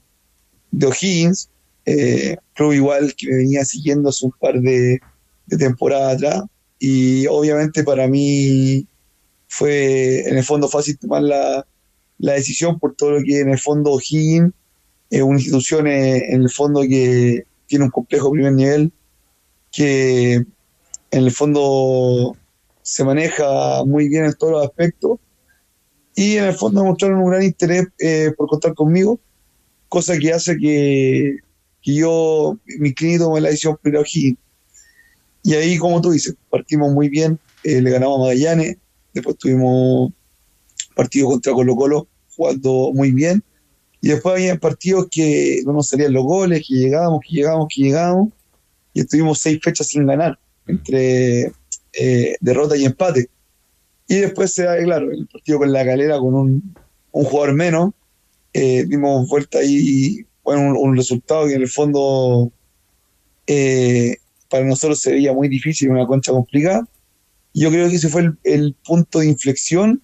[0.73, 1.51] de O'Higgins,
[1.87, 4.99] eh, club igual que me venía siguiendo hace un par de,
[5.47, 6.43] de temporadas atrás,
[6.81, 8.89] y obviamente para mí
[9.47, 11.65] fue en el fondo fácil tomar la,
[12.19, 14.53] la decisión por todo lo que en el fondo O'Higgins
[15.09, 18.93] es una institución eh, en el fondo que tiene un complejo primer nivel,
[19.71, 20.45] que en
[21.13, 22.37] el fondo
[22.83, 25.21] se maneja muy bien en todos los aspectos
[26.15, 29.21] y en el fondo mostraron un gran interés eh, por contar conmigo,
[29.89, 31.37] cosa que hace que,
[31.83, 33.51] que yo mi clínico tome la
[33.83, 34.39] primero O'Higgins.
[35.43, 38.77] Y ahí, como tú dices, partimos muy bien, eh, le ganamos a Magallanes,
[39.15, 40.13] después tuvimos
[40.95, 43.43] partido contra Colo Colo jugando muy bien,
[44.03, 47.83] y después había partidos que no nos salían los goles, que llegábamos, que llegábamos, que
[47.83, 48.33] llegábamos,
[48.93, 51.53] y estuvimos seis fechas sin ganar, entre
[51.93, 53.29] eh, derrota y empate.
[54.11, 56.75] Y después se da, claro, el partido con la calera con un,
[57.13, 57.93] jugador menos,
[58.53, 62.51] eh, dimos vuelta ahí, bueno, un, resultado que en el fondo
[63.47, 64.17] eh,
[64.49, 66.89] para nosotros se veía muy difícil, una concha complicada.
[67.55, 70.03] Yo creo que ese fue el, punto de inflexión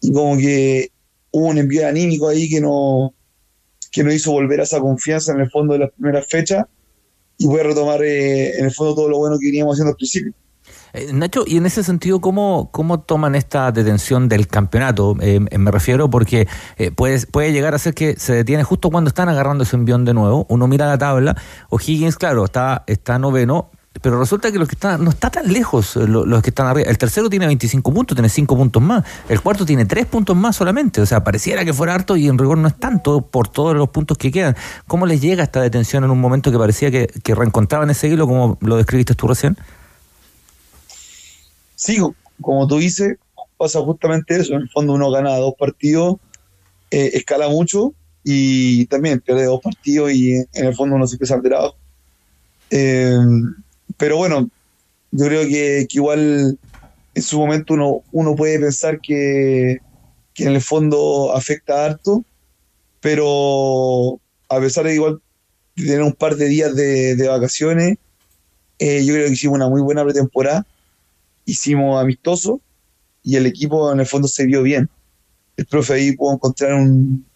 [0.00, 0.90] y como que
[1.30, 3.14] hubo un envío anímico ahí que no
[3.92, 6.66] que nos hizo volver a esa confianza en el fondo de las primeras fechas
[7.38, 10.34] y a retomar eh, en el fondo todo lo bueno que veníamos haciendo al principio.
[10.92, 15.16] Eh, Nacho, y en ese sentido, ¿cómo, cómo toman esta detención del campeonato?
[15.20, 19.08] Eh, me refiero porque eh, puede, puede llegar a ser que se detiene justo cuando
[19.08, 20.46] están agarrando ese envión de nuevo.
[20.48, 21.36] Uno mira la tabla,
[21.68, 23.70] O'Higgins, claro, está, está noveno,
[24.02, 26.88] pero resulta que los que están, no está tan lejos los, los que están arriba.
[26.88, 29.04] El tercero tiene 25 puntos, tiene 5 puntos más.
[29.28, 31.00] El cuarto tiene 3 puntos más solamente.
[31.00, 33.88] O sea, pareciera que fuera harto y en rigor no es tanto por todos los
[33.90, 34.56] puntos que quedan.
[34.86, 38.26] ¿Cómo les llega esta detención en un momento que parecía que, que reencontraban ese hilo,
[38.26, 39.56] como lo describiste tú recién?
[41.80, 41.96] Sí,
[42.42, 43.16] como tú dices,
[43.56, 44.52] pasa justamente eso.
[44.52, 46.16] En el fondo uno gana dos partidos,
[46.90, 51.36] eh, escala mucho y también pierde dos partidos y en el fondo uno se empieza
[51.36, 51.74] alterado.
[52.68, 53.16] Eh,
[53.96, 54.50] pero bueno,
[55.10, 56.58] yo creo que, que, igual
[57.14, 59.78] en su momento uno, uno puede pensar que,
[60.34, 62.26] que, en el fondo afecta harto,
[63.00, 65.22] pero a pesar de igual
[65.74, 67.96] tener un par de días de, de vacaciones,
[68.78, 70.66] eh, yo creo que hicimos una muy buena pretemporada,
[71.50, 72.60] hicimos amistoso
[73.22, 74.88] y el equipo en el fondo se vio bien.
[75.56, 77.26] El profe ahí pudo encontrar un,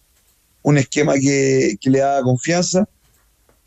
[0.62, 2.88] un esquema que, que le daba confianza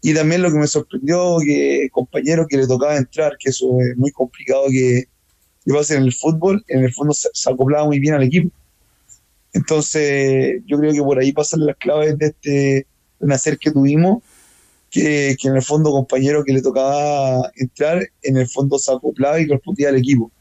[0.01, 3.97] y también lo que me sorprendió, que compañero que le tocaba entrar, que eso es
[3.97, 5.05] muy complicado que,
[5.65, 8.49] que pase en el fútbol, en el fondo se, se, acoplaba muy bien al equipo.
[9.53, 12.88] Entonces, yo creo que por ahí pasan las claves de este
[13.19, 14.23] nacer que tuvimos,
[14.89, 19.39] que, que, en el fondo compañero que le tocaba entrar, en el fondo se acoplaba
[19.39, 20.31] y respondía al equipo.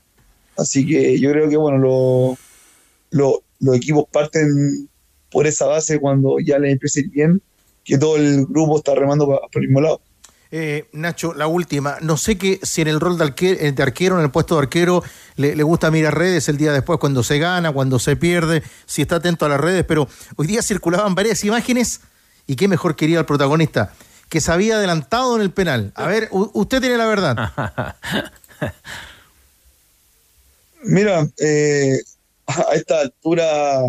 [0.56, 2.38] Así que yo creo que, bueno, lo,
[3.10, 4.88] lo, los equipos parten
[5.30, 7.42] por esa base cuando ya les empieza a ir bien
[7.84, 10.00] que todo el grupo está remando por, por el mismo lado.
[10.50, 11.98] Eh, Nacho, la última.
[12.00, 14.62] No sé que si en el rol de arquero, de arquero en el puesto de
[14.62, 15.02] arquero,
[15.36, 19.02] le, le, gusta mirar redes el día después cuando se gana, cuando se pierde, si
[19.02, 22.00] está atento a las redes, pero hoy día circulaban varias imágenes
[22.46, 23.92] y qué mejor quería el protagonista,
[24.28, 25.92] que se había adelantado en el penal.
[25.94, 27.94] A ver, usted tiene la verdad.
[30.86, 31.98] Mira, eh,
[32.46, 33.82] a esta altura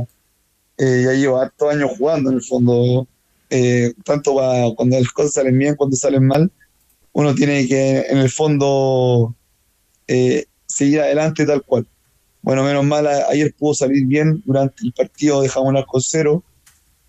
[0.77, 3.07] eh, ya llevo hartos años jugando en el fondo
[3.49, 6.51] eh, tanto para cuando las cosas salen bien, cuando salen mal,
[7.13, 9.35] uno tiene que en el fondo
[10.07, 11.87] eh, seguir adelante tal cual.
[12.41, 16.43] Bueno, menos mal, ayer pudo salir bien durante el partido, dejamos un arco cero,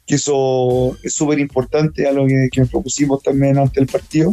[0.06, 4.32] que eso es súper importante, algo que, que propusimos también ante el partido.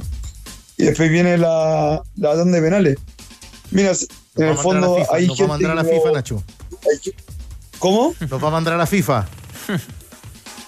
[0.78, 2.98] Y después viene la, la de penales.
[3.72, 3.94] Mira,
[4.36, 6.44] en el fondo FIFA, hay nos va a mandar a la FIFA, Nacho.
[7.80, 8.16] ¿Cómo?
[8.20, 9.28] Nos va a mandar a la FIFA.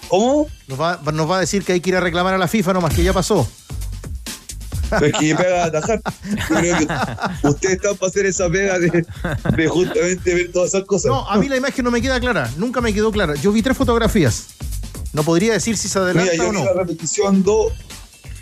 [0.08, 0.46] ¿Cómo?
[0.66, 2.74] Nos va, nos va a decir que hay que ir a reclamar a la FIFA
[2.74, 3.48] nomás, que ya pasó.
[5.02, 6.00] Es que pega a atajar.
[7.42, 9.04] Ustedes están para hacer esa pega de,
[9.56, 11.10] de, justamente ver todas esas cosas.
[11.10, 12.50] No, a mí la imagen no me queda clara.
[12.56, 13.34] Nunca me quedó clara.
[13.34, 14.46] Yo vi tres fotografías.
[15.12, 16.60] No podría decir si se adelanta Mira, yo o no.
[16.60, 17.72] vi la repetición dos,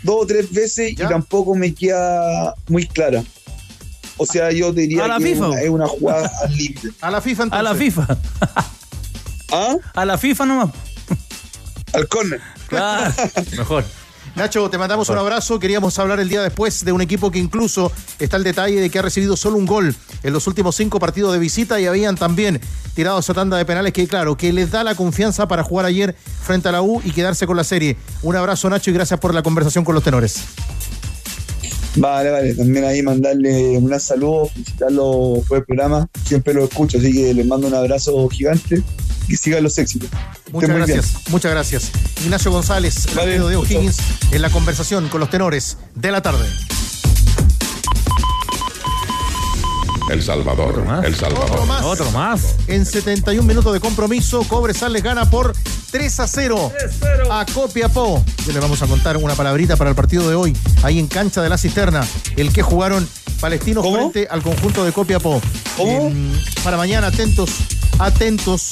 [0.03, 1.05] dos o tres veces ¿Ya?
[1.05, 3.23] y tampoco me queda muy clara.
[4.17, 5.47] O sea, yo diría ¿A la que FIFA?
[5.49, 6.89] Una, es una jugada al límite.
[7.01, 7.59] A la FIFA entonces.
[7.59, 8.07] A la FIFA.
[9.51, 9.75] ¿Ah?
[9.93, 10.69] A la FIFA nomás.
[11.93, 12.41] Al córner.
[12.67, 13.13] Claro,
[13.57, 13.85] mejor.
[14.35, 15.59] Nacho, te mandamos un abrazo.
[15.59, 18.99] Queríamos hablar el día después de un equipo que incluso está el detalle de que
[18.99, 22.61] ha recibido solo un gol en los últimos cinco partidos de visita y habían también
[22.93, 26.15] tirado esa tanda de penales que, claro, que les da la confianza para jugar ayer
[26.43, 27.97] frente a la U y quedarse con la serie.
[28.21, 30.43] Un abrazo, Nacho, y gracias por la conversación con los tenores.
[31.97, 32.53] Vale, vale.
[32.53, 36.07] También ahí mandarle un saludo, felicitarlo por el programa.
[36.25, 38.81] Siempre lo escucho, así que les mando un abrazo gigante
[39.27, 40.09] y sigan los éxitos.
[40.51, 41.91] Muchas Estén gracias, muchas gracias.
[42.23, 43.55] Ignacio González, el Vale, arquero de.
[43.57, 43.97] O'Higgins,
[44.31, 46.47] en la conversación con los tenores de la tarde.
[50.09, 50.85] El Salvador.
[51.03, 51.51] El Salvador.
[51.51, 51.83] Otro más.
[51.83, 52.55] Otro más.
[52.67, 55.53] En 71 minutos de compromiso, Cobresal les gana por
[55.91, 56.71] 3 a 0
[57.29, 58.23] a Copiapó.
[58.45, 61.41] Ya le vamos a contar una palabrita para el partido de hoy, ahí en cancha
[61.41, 62.05] de la cisterna,
[62.37, 63.07] el que jugaron
[63.41, 65.41] palestinos frente al conjunto de Copiapó.
[65.77, 66.31] Em,
[66.63, 67.49] para mañana, atentos,
[67.99, 68.71] atentos.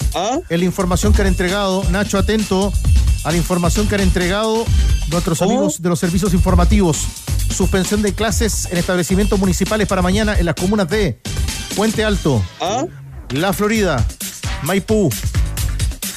[0.49, 2.71] En la información que han entregado, Nacho, atento
[3.23, 4.65] a la información que han entregado
[5.09, 6.97] nuestros amigos de los servicios informativos.
[7.53, 11.19] Suspensión de clases en establecimientos municipales para mañana en las comunas de
[11.75, 12.41] Puente Alto,
[13.31, 14.05] La Florida,
[14.63, 15.09] Maipú,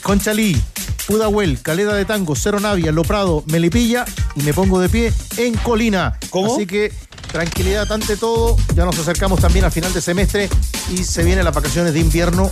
[0.02, 0.60] Conchalí,
[1.06, 4.04] Pudahuel, Caleda de Tango, Cerro Navia, Lo Prado, Melipilla
[4.36, 6.18] y me pongo de pie en Colina.
[6.54, 6.92] Así que
[7.32, 8.56] tranquilidad ante todo.
[8.74, 10.48] Ya nos acercamos también al final de semestre
[10.90, 12.50] y se vienen las vacaciones de invierno.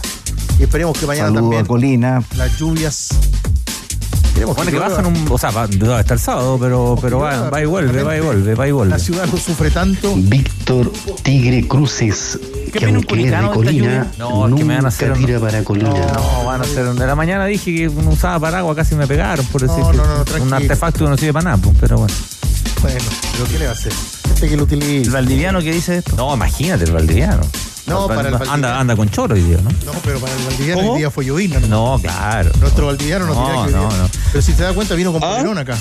[0.58, 2.22] Y esperemos que mañana Saludo también a Colina.
[2.36, 3.08] las lluvias.
[4.34, 5.26] Queremos Bueno, que bajan un.
[5.30, 8.20] O sea, va, debe estar el sábado, pero, pero va, va y vuelve, va y
[8.20, 8.90] vuelve, va y vuelve.
[8.90, 10.12] La ciudad no sufre tanto.
[10.16, 10.92] Víctor
[11.22, 12.38] Tigre Cruces,
[12.70, 14.12] que viene un aunque es de Colina?
[14.18, 15.88] No, es que me van a nunca hacer tira para Colina.
[16.12, 16.84] No, van a ser.
[16.86, 20.04] De la mañana dije que uno usaba paraguas, casi me pegaron por decir No, no,
[20.04, 22.14] no, un artefacto que no sirve para nada, pues, pero bueno.
[22.82, 23.92] Bueno, pero ¿qué le va a hacer?
[24.34, 25.06] Este que lo utiliza.
[25.06, 26.14] ¿El valdiviano que dice esto?
[26.14, 27.40] No, imagínate el valdiviano.
[27.86, 28.80] No, para el anda, valdiviano.
[28.80, 29.70] anda con choro hoy día, ¿no?
[29.70, 31.60] No, pero para el Valdiviano hoy día fue llovina.
[31.60, 31.94] ¿no?
[31.96, 32.50] No, claro.
[32.60, 33.98] Nuestro Valdiviano no, No, tenía que no, vivir.
[34.02, 34.08] no.
[34.32, 35.78] Pero si te das cuenta, vino con polerón acá.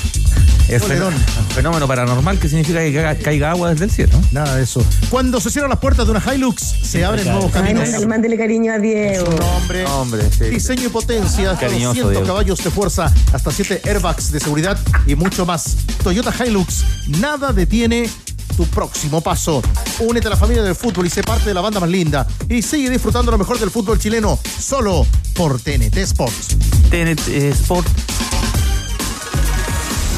[0.68, 1.14] Es Polerón.
[1.14, 4.20] fenó- fenómeno paranormal que significa que caiga, caiga agua desde el cielo.
[4.32, 4.84] Nada de eso.
[5.10, 7.84] Cuando se cierran las puertas de una Hilux, se abren nuevos caminos.
[7.84, 9.26] Mándale, mándele cariño a Diego.
[9.26, 10.46] Su nombre, Hombre, sí.
[10.46, 12.28] diseño y potencia, hasta Cariñoso, 200 Diego.
[12.28, 15.76] caballos de fuerza, hasta 7 airbags de seguridad y mucho más.
[16.04, 16.84] Toyota Hilux,
[17.20, 18.10] nada detiene
[18.56, 19.62] tu próximo paso.
[20.00, 22.28] Únete a la familia del fútbol y sé parte de la banda más linda.
[22.50, 26.58] Y sigue disfrutando lo mejor del fútbol chileno, solo por TNT Sports.
[26.90, 27.88] TNT Sport.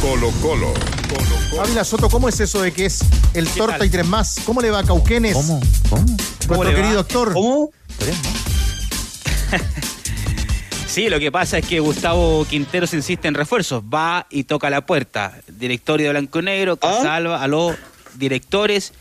[0.01, 0.73] Colo Colo.
[1.61, 2.99] Ávila Soto, ¿cómo es eso de que es
[3.33, 4.39] el torta y tres más?
[4.45, 5.33] ¿Cómo le va a Cauquenes?
[5.33, 5.59] ¿Cómo?
[5.89, 6.03] ¿Cómo?
[6.03, 6.75] Nuestro le va?
[6.75, 7.33] querido actor.
[7.33, 7.71] ¿Cómo?
[10.97, 13.83] Sí, lo que pasa es que Gustavo Quinteros insiste en refuerzos.
[13.83, 15.31] Va y toca la puerta.
[15.47, 17.75] Directorio de Blanco y Negro, Casalva, a los
[18.17, 18.93] directores.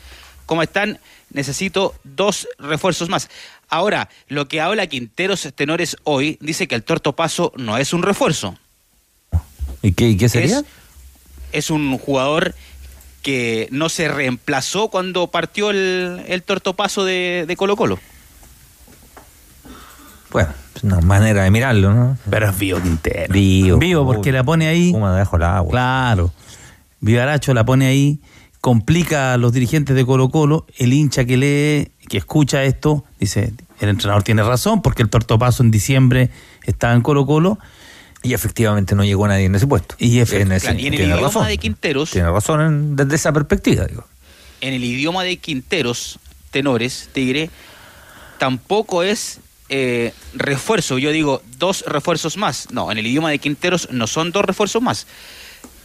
[0.46, 0.98] ¿Cómo están?
[1.32, 3.28] Necesito dos refuerzos más.
[3.68, 8.02] Ahora, lo que habla Quinteros Tenores hoy dice que el Torto Paso no es un
[8.02, 8.56] refuerzo.
[9.82, 10.58] ¿Y qué, y qué sería?
[10.58, 10.64] Es,
[11.52, 12.54] es un jugador
[13.22, 17.98] que no se reemplazó cuando partió el, el tortopaso de, de Colo Colo.
[20.30, 22.18] Bueno, es una manera de mirarlo, ¿no?
[22.30, 23.32] Pero es Vivo Quintero.
[23.32, 23.78] Vivo.
[23.78, 24.92] Vivo porque la pone ahí.
[24.92, 25.70] ¿Cómo dejo la agua?
[25.72, 26.32] Claro.
[27.00, 28.20] Vivaracho la pone ahí,
[28.60, 33.52] complica a los dirigentes de Colo Colo, el hincha que lee, que escucha esto, dice,
[33.80, 36.30] el entrenador tiene razón porque el tortopaso en diciembre
[36.64, 37.58] estaba en Colo Colo.
[38.22, 39.94] Y efectivamente no llegó nadie en ese puesto.
[39.98, 41.46] Y, En ese- Claro, y en el tiene idioma razón.
[41.46, 44.04] de Quinteros, Tiene razón en- desde esa perspectiva, digo.
[44.62, 46.18] en el idioma de Quinteros,
[46.50, 47.50] tenores, Tigre,
[48.38, 50.96] tampoco es eh, refuerzo.
[50.98, 52.68] Yo digo dos refuerzos más.
[52.70, 55.06] No, en el idioma de Quinteros no son dos refuerzos más.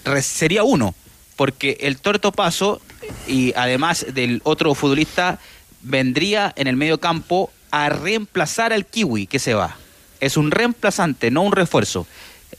[0.06, 0.94] Re- sería uno,
[1.42, 2.84] porque el Torto Paso
[3.28, 5.40] y además del otro futbolista
[5.82, 9.76] vendría en el medio campo a reemplazar al Kiwi que se va.
[10.20, 12.06] Es un reemplazante, no un refuerzo.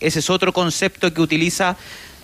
[0.01, 1.77] Ese es otro concepto que utiliza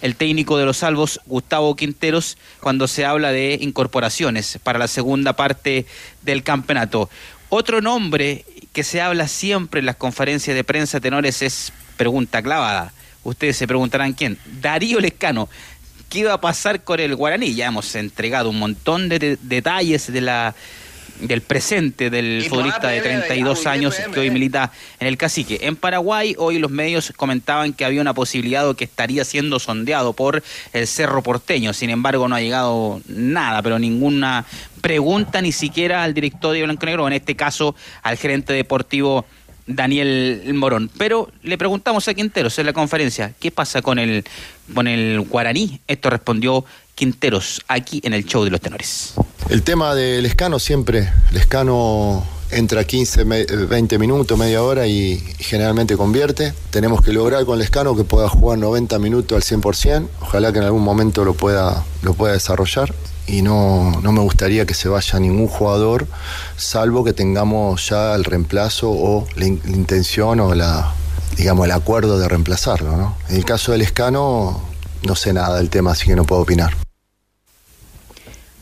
[0.03, 5.35] el técnico de los salvos, Gustavo Quinteros, cuando se habla de incorporaciones para la segunda
[5.35, 5.87] parte
[6.23, 7.09] del campeonato.
[7.51, 12.93] Otro nombre que se habla siempre en las conferencias de prensa tenores es pregunta clavada.
[13.23, 14.39] Ustedes se preguntarán quién.
[14.61, 15.49] Darío Lescano.
[16.09, 17.55] ¿Qué iba a pasar con el Guaraní?
[17.55, 20.55] Ya hemos entregado un montón de, de- detalles de la
[21.21, 25.59] del presente del futbolista de 32 años que hoy milita en el cacique.
[25.63, 30.13] En Paraguay, hoy los medios comentaban que había una posibilidad o que estaría siendo sondeado
[30.13, 31.73] por el Cerro Porteño.
[31.73, 34.45] Sin embargo, no ha llegado nada, pero ninguna
[34.81, 39.27] pregunta ni siquiera al director de Blanco Negro, en este caso al gerente deportivo
[39.69, 40.91] Daniel Morón.
[40.99, 44.25] Pero le preguntamos a Quinteros en la conferencia, ¿qué pasa con el,
[44.75, 45.81] con el guaraní?
[45.87, 49.15] Esto respondió Quinteros aquí en el show de los tenores.
[49.49, 55.19] El tema del escano siempre, el escano entra 15, me- 20 minutos, media hora y
[55.39, 56.55] generalmente convierte.
[56.71, 60.09] Tenemos que lograr con Lescano que pueda jugar 90 minutos al 100%.
[60.23, 62.95] Ojalá que en algún momento lo pueda, lo pueda desarrollar.
[63.29, 66.07] Y no, no me gustaría que se vaya ningún jugador,
[66.57, 70.95] salvo que tengamos ya el reemplazo o la, la intención o la,
[71.37, 72.97] digamos, el acuerdo de reemplazarlo.
[72.97, 73.17] ¿no?
[73.29, 74.63] En el caso del Escano,
[75.03, 76.88] no sé nada del tema, así que no puedo opinar.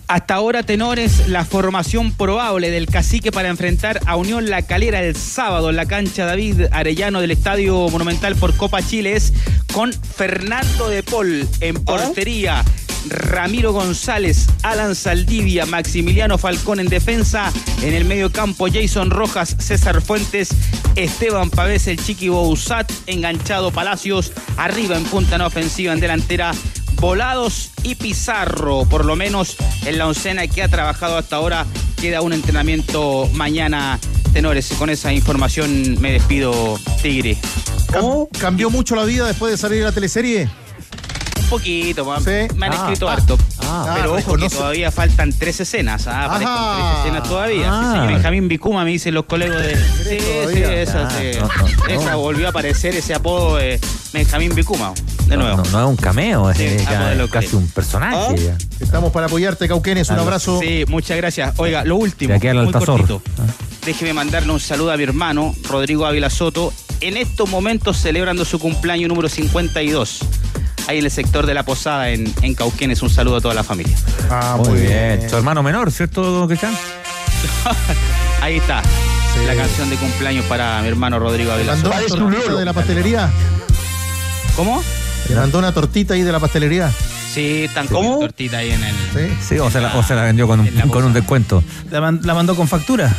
[0.09, 5.17] Hasta ahora, tenores, la formación probable del cacique para enfrentar a Unión La Calera el
[5.17, 9.33] sábado en la cancha David Arellano del Estadio Monumental por Copa Chile es
[9.73, 12.65] con Fernando de Paul en portería.
[13.09, 17.53] Ramiro González, Alan Saldivia, Maximiliano Falcón en defensa,
[17.83, 20.51] en el medio campo Jason Rojas, César Fuentes,
[20.97, 26.53] Esteban Pavés, el Chiqui Bouzat, enganchado Palacios, arriba en punta en ofensiva, en delantera
[26.99, 31.67] Volados y Pizarro, por lo menos en la oncena que ha trabajado hasta ahora,
[32.01, 33.99] queda un entrenamiento mañana.
[34.33, 37.39] Tenores, con esa información me despido, Tigre.
[37.93, 40.49] Cam- ¿Cambió mucho la vida después de salir de la teleserie?
[41.49, 43.39] Poquito, me han Ah, escrito ah, harto.
[43.63, 46.07] ah, pero ah, ojo que todavía faltan tres escenas.
[46.07, 46.85] Ah, aparezco en Ajá.
[46.91, 47.69] tres escenas todavía.
[47.71, 47.81] Ah.
[47.85, 49.77] Sí, señor Benjamín Bicuma me dicen los colegas de.
[49.77, 50.19] Sí,
[50.53, 51.39] sí, esa, Ah, sí.
[51.39, 51.87] no, no, no.
[52.03, 53.79] Esa volvió a aparecer ese apodo de
[54.13, 54.93] Benjamín Bicuma.
[55.27, 55.57] De nuevo.
[55.59, 58.37] No, no es un cameo, es, Sí, es ya de lo casi que- un personaje.
[58.39, 58.57] ya.
[58.81, 60.09] Estamos para apoyarte, Cauquenes.
[60.11, 60.59] Un abrazo.
[60.61, 61.55] Sí, muchas gracias.
[61.59, 62.31] Oiga, lo último.
[62.31, 63.23] De aquí al muy cortito.
[63.85, 66.73] Déjeme mandarle un saludo a mi hermano, Rodrigo Ávila Soto.
[67.01, 70.21] En estos momentos celebrando su cumpleaños número 52.
[70.89, 73.03] Ahí en el sector de la Posada, en, en Cauquenes.
[73.03, 73.97] Un saludo a toda la familia.
[74.31, 75.29] Ah, Muy bien.
[75.29, 76.73] Su hermano menor, ¿cierto, Cristian?
[78.41, 78.83] Ahí está.
[79.47, 82.25] La canción de cumpleaños para mi hermano Rodrigo ¿Le Ávila mandó Soto.
[82.25, 83.31] una tortita de la pastelería?
[84.55, 84.83] ¿Cómo?
[85.29, 86.91] ¿Le mandó una tortita ahí de la pastelería?
[87.35, 88.95] Sí, están con tortita ahí en el.
[89.47, 91.63] Sí, o se la, o se la vendió con un, con un descuento.
[91.91, 93.13] La, man- la mandó con factura.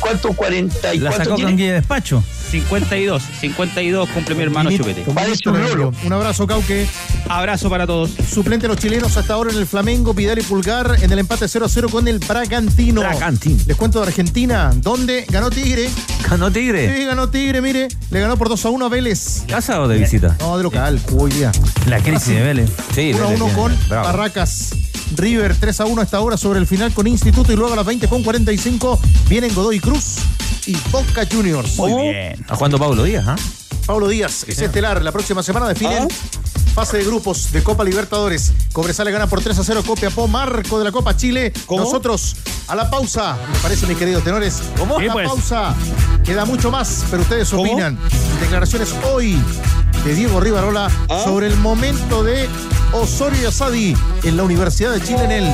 [0.00, 0.32] ¿Cuánto?
[0.32, 2.22] 40 y La cuánto sacó con guía de despacho.
[2.50, 5.04] 52, 52 cumple mi hermano Chupete.
[5.06, 5.92] envió.
[6.04, 6.86] Un abrazo, Cauque.
[7.28, 8.10] Abrazo para todos.
[8.32, 11.46] Suplente de los chilenos hasta ahora en el Flamengo, Vidal y Pulgar en el empate
[11.48, 13.02] 0 a 0 con el Bragantino.
[13.02, 13.62] Bragantino.
[13.66, 15.90] Les cuento de Argentina, donde ganó Tigre.
[16.28, 16.96] ¿Ganó Tigre?
[16.96, 17.88] Sí, ganó Tigre, mire.
[18.10, 19.42] Le ganó por 2 a 1 a Vélez.
[19.46, 20.36] ¿Casa o de visita?
[20.40, 21.52] No, de local, hoy día.
[21.86, 22.70] La crisis de Vélez.
[22.94, 23.52] Sí, 1 a Vélez 1 viene.
[23.60, 24.06] con Bravo.
[24.06, 24.70] Barracas.
[25.16, 27.86] River 3 a 1 hasta ahora sobre el final con Instituto y luego a las
[27.86, 30.16] 20 con 45 vienen Godoy Cruz
[30.66, 31.76] y Boca Juniors.
[31.76, 32.40] Muy bien.
[32.40, 33.36] Está jugando Pablo Díaz, ¿ah?
[33.86, 35.02] Pablo Díaz es estelar.
[35.02, 36.08] La próxima semana definen
[36.78, 38.52] fase de grupos de Copa Libertadores.
[38.72, 41.52] Cobresal le gana por 3 a 0 Copiapó, marco de la Copa Chile.
[41.68, 42.36] Nosotros
[42.68, 43.36] a la pausa.
[43.52, 44.62] ¿Me parece, mis queridos tenores?
[44.76, 44.98] ¿Cómo?
[44.98, 45.26] A la pues.
[45.26, 45.74] pausa.
[46.24, 47.98] Queda mucho más, pero ustedes opinan.
[48.40, 49.42] Declaraciones hoy
[50.04, 50.90] de Diego Rivarola
[51.24, 52.48] sobre el momento de
[52.92, 55.44] Osorio y Asadi en la Universidad de Chile en el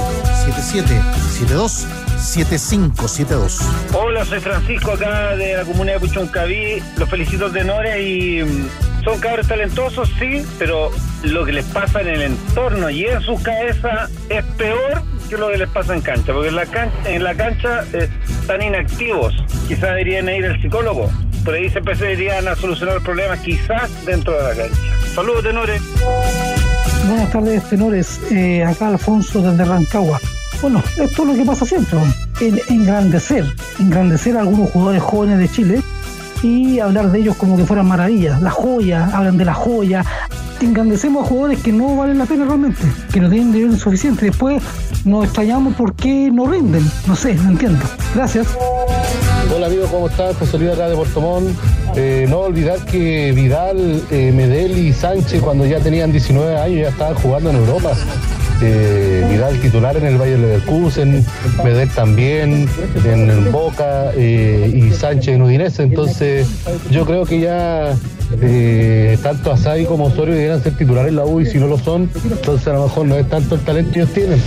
[0.44, 1.86] 7772
[2.18, 3.60] 7572.
[3.92, 6.82] Hola, soy Francisco acá de la comunidad de Puchuncaví.
[6.96, 10.90] Los felicito tenores y mm, son cabros talentosos, sí, pero
[11.22, 15.50] lo que les pasa en el entorno y en sus cabezas es peor que lo
[15.50, 18.08] que les pasa en cancha, porque en la cancha, en la cancha eh,
[18.40, 19.34] están inactivos.
[19.68, 21.10] Quizás deberían ir al psicólogo.
[21.44, 24.80] Por ahí se deberían a solucionar problemas quizás dentro de la cancha.
[25.14, 25.82] Saludos, tenores.
[27.06, 28.20] Buenas tardes, tenores.
[28.30, 30.20] Eh, acá Alfonso desde Rancagua.
[30.62, 31.98] Bueno, esto es lo que pasa siempre,
[32.40, 33.44] en, engrandecer,
[33.78, 35.82] engrandecer a algunos jugadores jóvenes de Chile
[36.42, 38.40] y hablar de ellos como que fueran maravillas.
[38.40, 40.02] La joya, hablan de la joya.
[40.60, 42.80] Engrandecemos a jugadores que no valen la pena realmente,
[43.12, 44.26] que no tienen nivel suficiente.
[44.26, 44.62] Después
[45.04, 46.90] nos extrañamos por qué no rinden.
[47.06, 47.84] No sé, no entiendo.
[48.14, 48.46] Gracias.
[49.54, 50.34] Hola amigos, ¿cómo están?
[50.34, 51.56] José Luis acá de Puerto Montt.
[51.94, 56.88] Eh, no olvidar que Vidal, eh, Medel y Sánchez cuando ya tenían 19 años ya
[56.88, 57.92] estaban jugando en Europa.
[58.60, 61.24] Eh, Vidal titular en el Bayern Leverkusen,
[61.62, 62.68] Medel también
[63.04, 65.84] en Boca eh, y Sánchez en Udinese.
[65.84, 66.48] Entonces
[66.90, 67.94] yo creo que ya
[68.40, 71.78] eh, tanto Asadi como Osorio deberían ser titulares en la U y si no lo
[71.78, 74.42] son, entonces a lo mejor no es tanto el talento que ellos tienen.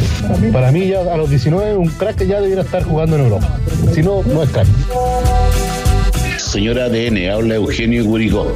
[0.51, 3.59] Para mí ya a los 19 un crack ya debiera estar jugando en Europa.
[3.93, 4.67] Si no, no es crack.
[6.37, 8.53] Señora ADN, habla Eugenio Curicó.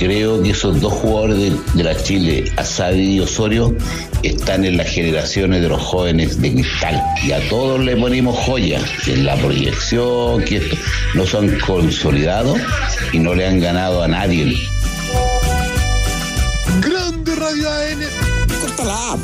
[0.00, 3.76] Creo que esos dos jugadores de, de la Chile, Asadi y Osorio,
[4.22, 7.04] están en las generaciones de los jóvenes de cristal.
[7.22, 10.76] Y a todos le ponemos joya, que en la proyección, que esto,
[11.12, 12.58] no son consolidados
[13.12, 14.56] y no le han ganado a nadie.
[16.80, 18.00] Grande Radio AN.
[18.58, 19.18] Córtala.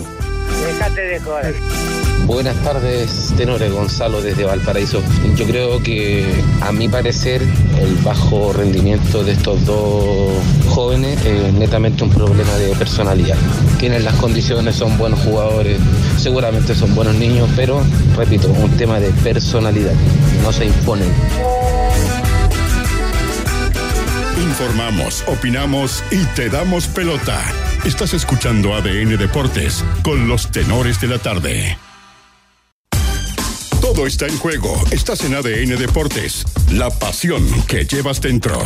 [0.67, 2.06] Déjate de joder.
[2.27, 5.01] Buenas tardes, tenores Gonzalo desde Valparaíso.
[5.37, 6.27] Yo creo que,
[6.61, 7.41] a mi parecer,
[7.81, 10.33] el bajo rendimiento de estos dos
[10.69, 13.37] jóvenes es netamente un problema de personalidad.
[13.79, 15.79] Tienen las condiciones, son buenos jugadores,
[16.19, 17.81] seguramente son buenos niños, pero,
[18.17, 19.95] repito, un tema de personalidad.
[20.43, 21.09] No se imponen.
[24.43, 27.41] Informamos, opinamos y te damos pelota.
[27.85, 31.79] Estás escuchando ADN Deportes con los tenores de la tarde.
[33.95, 34.75] Todo está en juego.
[34.91, 36.45] Estás en ADN Deportes.
[36.73, 38.61] La pasión que llevas dentro.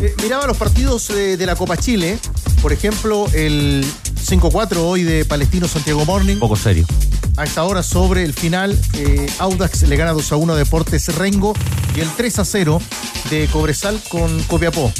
[0.00, 2.16] Eh, miraba los partidos eh, de la Copa Chile.
[2.62, 3.84] Por ejemplo, el
[4.24, 6.36] 5-4 hoy de Palestino Santiago Morning.
[6.36, 6.86] poco serio.
[7.36, 11.12] A esta hora sobre el final, eh, Audax le gana 2 a 1 a Deportes
[11.16, 11.52] Rengo
[11.96, 12.80] y el 3 a 0
[13.30, 14.92] de Cobresal con Copiapó.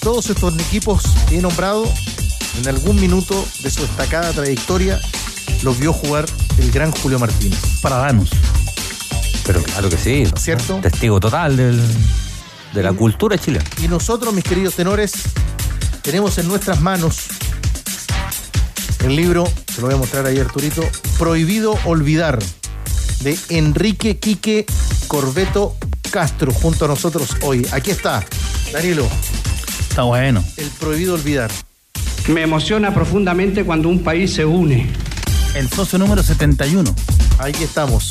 [0.00, 1.88] Todos estos equipos que he nombrado
[2.58, 5.00] en algún minuto de su destacada trayectoria
[5.62, 6.26] los vio jugar
[6.58, 7.58] el gran Julio Martínez.
[7.82, 8.30] Paradanos.
[9.44, 10.24] Pero claro que sí.
[10.36, 10.78] ¿Cierto?
[10.82, 11.80] Testigo total del,
[12.74, 13.64] de la cultura chilena.
[13.82, 15.12] Y nosotros, mis queridos tenores,
[16.02, 17.28] tenemos en nuestras manos
[19.04, 20.82] el libro, se lo voy a mostrar ahí Arturito,
[21.18, 22.38] Prohibido Olvidar,
[23.20, 24.66] de Enrique Quique
[25.06, 25.76] Corbeto
[26.10, 27.66] Castro, junto a nosotros hoy.
[27.72, 28.24] Aquí está,
[28.72, 29.06] Danilo.
[29.88, 30.42] Está bueno.
[30.56, 31.50] El Prohibido Olvidar.
[32.28, 34.90] Me emociona profundamente cuando un país se une.
[35.56, 36.94] El socio número 71.
[37.38, 38.10] Ahí estamos.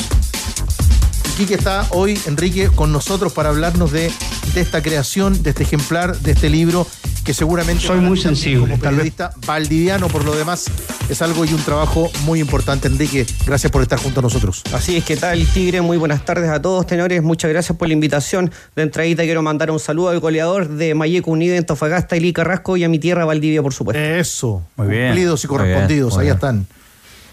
[1.37, 4.11] Quique está hoy, Enrique, con nosotros para hablarnos de,
[4.55, 6.87] de esta creación, de este ejemplar, de este libro,
[7.23, 7.85] que seguramente...
[7.85, 8.61] Soy muy sensible.
[8.61, 10.65] Como periodista valdiviano, por lo demás,
[11.07, 12.87] es algo y un trabajo muy importante.
[12.87, 14.63] Enrique, gracias por estar junto a nosotros.
[14.73, 15.81] Así es, ¿qué tal, Tigre?
[15.81, 17.21] Muy buenas tardes a todos, tenores.
[17.21, 18.49] Muchas gracias por la invitación.
[18.75, 22.75] De entradita quiero mandar un saludo al goleador de Mayeco Unida en Tofagasta, Eli Carrasco,
[22.75, 24.01] y a mi tierra, Valdivia, por supuesto.
[24.01, 24.63] Eso.
[24.77, 25.09] Muy bien.
[25.09, 26.35] Cumplidos y bien, correspondidos, muy ahí bien.
[26.35, 26.67] están.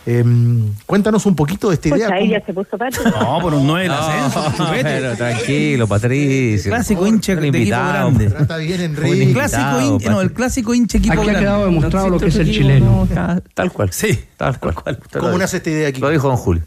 [0.04, 2.08] Em, cuéntanos un poquito de esta idea.
[2.08, 2.76] Pues ahí ¿cómo- ya se puso.
[3.20, 4.52] No, por un 9 el ascenso.
[4.82, 6.72] pero tranquilo, Patricio.
[6.72, 8.26] Clásico hincha de equipo grande.
[8.30, 9.22] Trata bien, Un Enrique.
[9.22, 11.40] El clásico, hincha, no, el clásico hincha equipo Aquí ha grande.
[11.40, 13.08] quedado demostrado No lo que es el chileno.
[13.54, 13.92] Tal cual.
[13.92, 14.18] Sí.
[14.36, 14.74] Tal cual.
[15.18, 16.00] ¿Cómo nace esta idea aquí?
[16.00, 16.62] Lo dijo don Julio.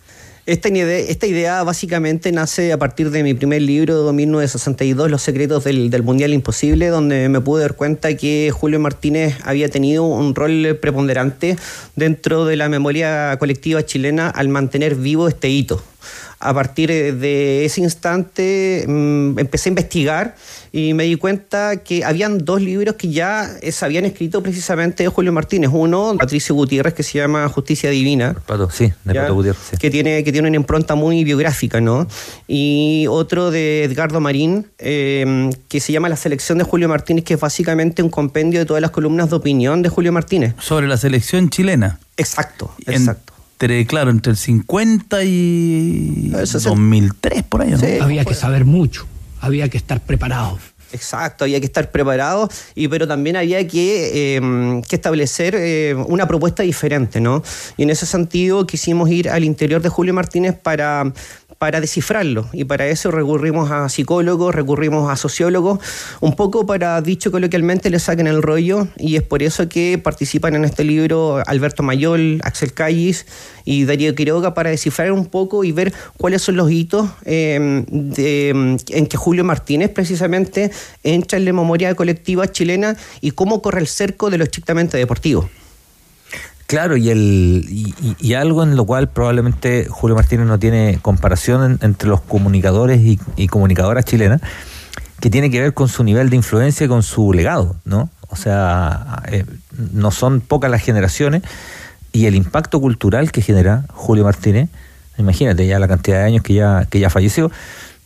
[0.48, 5.24] Esta idea, esta idea básicamente nace a partir de mi primer libro de 1962, Los
[5.24, 10.04] secretos del, del Mundial Imposible, donde me pude dar cuenta que Julio Martínez había tenido
[10.04, 11.58] un rol preponderante
[11.96, 15.84] dentro de la memoria colectiva chilena al mantener vivo este hito.
[16.40, 20.36] A partir de ese instante mm, empecé a investigar
[20.72, 25.04] y me di cuenta que habían dos libros que ya eh, se habían escrito precisamente
[25.04, 25.72] de Julio Martínez.
[25.74, 28.36] Uno, de Patricio Gutiérrez, que se llama Justicia Divina.
[28.46, 29.22] Pato, sí, de ¿ya?
[29.22, 29.62] Pato Gutiérrez.
[29.72, 29.78] sí.
[29.78, 32.08] que tiene que tiene una impronta muy biográfica, ¿no?
[32.48, 37.36] Y otro de Edgardo Marín, eh, que se llama La selección de Julio Martínez, que
[37.36, 40.56] es básicamente un compendio de todas las columnas de opinión de Julio Martínez.
[40.60, 42.00] Sobre la selección chilena.
[42.18, 43.35] Exacto, exacto.
[43.56, 46.66] Entre, claro, entre el 50 y Eso sí.
[46.68, 47.80] 2003, por ahí, ¿no?
[47.80, 48.00] Sí.
[48.02, 49.08] Había que saber mucho,
[49.40, 50.60] había que estar preparado.
[50.94, 56.64] Exacto, había que estar preparado, y, pero también había que, que establecer eh, una propuesta
[56.64, 57.44] diferente, ¿no?
[57.76, 61.12] Y en ese sentido quisimos ir al interior de Julio Martínez para,
[61.58, 65.80] para descifrarlo, y para eso recurrimos a psicólogos, recurrimos a sociólogos,
[66.22, 70.56] un poco para, dicho coloquialmente, le saquen el rollo, y es por eso que participan
[70.56, 73.26] en este libro Alberto Mayol, Axel Callis
[73.68, 78.78] y Darío Quiroga para descifrar un poco y ver cuáles son los hitos eh, de-
[78.90, 80.72] en que Julio Martínez precisamente
[81.04, 85.50] entra en la memoria colectiva chilena y cómo corre el cerco de lo estrictamente deportivo.
[86.68, 91.64] Claro, y, el, y, y- algo en lo cual probablemente Julio Martínez no tiene comparación
[91.74, 94.42] en- entre los comunicadores y, y comunicadoras chilenas,
[95.20, 98.10] que tiene que ver con su nivel de influencia y con su legado, ¿no?
[98.30, 99.46] O sea, eh,
[99.94, 101.44] no son pocas las generaciones
[102.12, 104.70] y el impacto cultural que genera Julio Martínez,
[105.20, 107.52] imagínate ya la cantidad de años que ya, que ya falleció,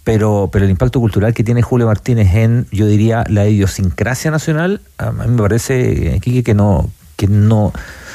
[0.10, 4.82] pero, pero el impacto cultural que tiene Julio Martínez en, yo diría, la idiosincrasia nacional,
[4.98, 7.72] a mí me parece, Quique, que no, que no.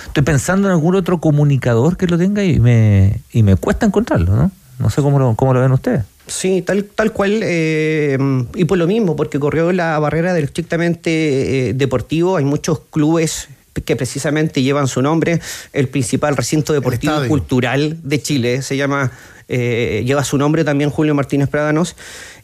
[0.07, 4.35] Estoy pensando en algún otro comunicador que lo tenga y me, y me cuesta encontrarlo,
[4.35, 4.51] ¿no?
[4.81, 6.03] No sé cómo lo, cómo lo ven ustedes.
[6.27, 8.19] Sí, tal, tal cual, eh,
[8.57, 13.51] y por lo mismo, porque corrió la barrera del estrictamente eh, deportivo, hay muchos clubes
[13.85, 15.41] que precisamente llevan su nombre,
[15.73, 19.13] el principal recinto deportivo cultural de Chile se llama,
[19.49, 21.97] eh, lleva su nombre también Julio Martínez Prádanos,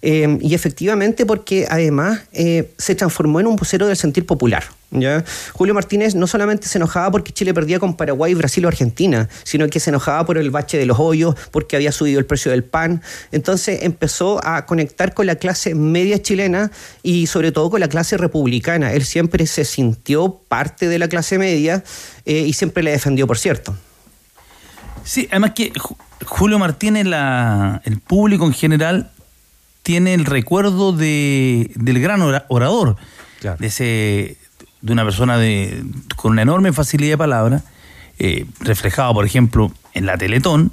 [0.02, 4.64] eh, y efectivamente porque además eh, se transformó en un vocero del sentir popular.
[5.52, 9.68] Julio Martínez no solamente se enojaba porque Chile perdía con Paraguay, Brasil o Argentina, sino
[9.68, 12.64] que se enojaba por el bache de los hoyos, porque había subido el precio del
[12.64, 13.00] pan.
[13.30, 16.72] Entonces empezó a conectar con la clase media chilena
[17.04, 18.92] y sobre todo con la clase republicana.
[18.92, 21.84] Él siempre se sintió parte de la clase media
[22.24, 23.76] y siempre la defendió, por cierto.
[25.04, 25.72] Sí, además que
[26.26, 29.10] Julio Martínez, la, el público en general,
[29.82, 32.96] tiene el recuerdo de, del gran ora- orador,
[33.58, 34.36] de ese
[34.82, 35.84] de una persona de,
[36.16, 37.62] con una enorme facilidad de palabra,
[38.18, 40.72] eh, reflejado, por ejemplo, en la Teletón,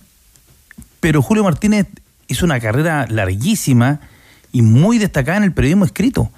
[0.99, 1.87] pero Julio Martínez
[2.27, 3.99] hizo una carrera larguísima
[4.51, 6.29] y muy destacada en el periodismo escrito.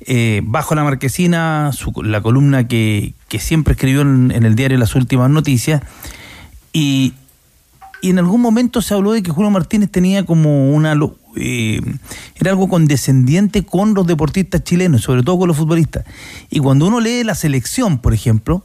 [0.00, 4.78] Eh, bajo la marquesina, su- la columna que, que siempre escribió en, en el diario
[4.78, 5.82] Las Últimas Noticias,
[6.72, 7.14] y,
[8.02, 10.94] y en algún momento se habló de que Julio Martínez tenía como una...
[11.36, 11.80] eh,
[12.36, 16.04] era algo condescendiente con los deportistas chilenos, sobre todo con los futbolistas.
[16.50, 18.62] Y cuando uno lee la selección, por ejemplo,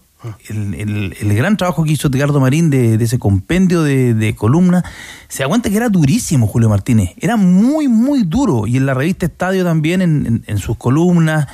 [0.50, 4.36] el, el- el gran trabajo que hizo Edgardo Marín de, de ese compendio de, de
[4.36, 4.84] columnas,
[5.28, 7.12] se da cuenta que era durísimo Julio Martínez.
[7.18, 8.68] Era muy, muy duro.
[8.68, 11.48] Y en la revista Estadio también, en, en- en sus columnas,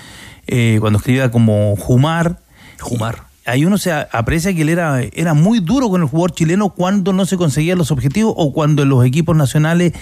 [0.47, 2.39] eh, cuando escribía como Jumar.
[2.81, 3.26] Jumar.
[3.47, 7.13] Ahí uno se aprecia que él era, era muy duro con el jugador chileno cuando
[7.13, 9.93] no se conseguían los objetivos o cuando los equipos nacionales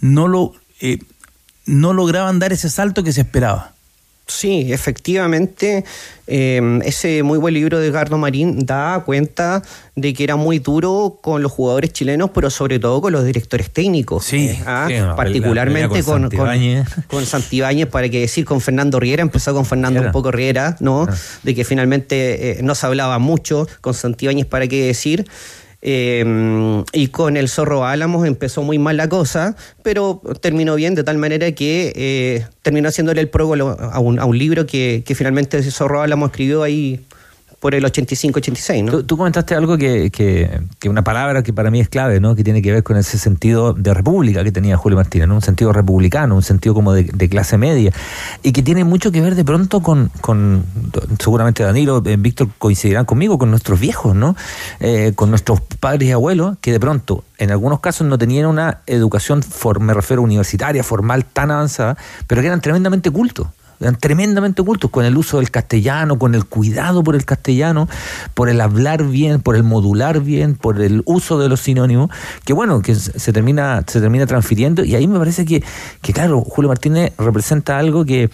[0.00, 0.98] no lo eh,
[1.66, 3.75] no lograban dar ese salto que se esperaba.
[4.28, 5.84] Sí, efectivamente,
[6.26, 9.62] eh, ese muy buen libro de Edgardo Marín da cuenta
[9.94, 13.70] de que era muy duro con los jugadores chilenos, pero sobre todo con los directores
[13.70, 14.24] técnicos.
[14.24, 16.88] Sí, sí, una pelea- particularmente con con, Santibáñez.
[17.06, 21.06] con Santibáñez, para que decir con Fernando Riera, empezó con Fernando un poco Riera, ¿no?
[21.44, 25.24] De que finalmente eh, no se hablaba mucho, con Santibáñez, para qué decir.
[25.88, 31.04] Eh, y con el Zorro Álamos empezó muy mal la cosa, pero terminó bien de
[31.04, 35.58] tal manera que eh, terminó haciéndole el prólogo a un, a un libro que, finalmente
[35.58, 37.04] ese Zorro Álamos escribió ahí
[37.60, 39.02] por el 85-86, ¿no?
[39.04, 42.34] Tú, comentaste algo que, que, que una palabra que para mí es clave, ¿no?
[42.34, 45.36] Que tiene que ver con ese sentido de república que tenía Julio Martínez, ¿no?
[45.36, 47.92] Un sentido republicano, un sentido como de, de clase media.
[48.42, 50.64] Y que tiene mucho que ver de pronto con, con
[51.18, 54.36] seguramente Danilo, eh, Víctor coincidirán conmigo, con nuestros viejos, ¿no?
[54.80, 58.80] Eh, con nuestros padres y abuelos, que de pronto, en algunos casos, no tenían una
[58.86, 59.42] educación,
[59.80, 61.96] me refiero universitaria, formal, tan avanzada,
[62.26, 63.48] pero que eran tremendamente cultos
[63.80, 67.88] eran tremendamente cultos con el uso del castellano, con el cuidado por el castellano,
[68.34, 72.10] por el hablar bien, por el modular bien, por el uso de los sinónimos,
[72.44, 75.62] que bueno, que se termina, se termina transfiriendo, y ahí me parece que,
[76.02, 78.30] que claro, Julio Martínez representa algo que,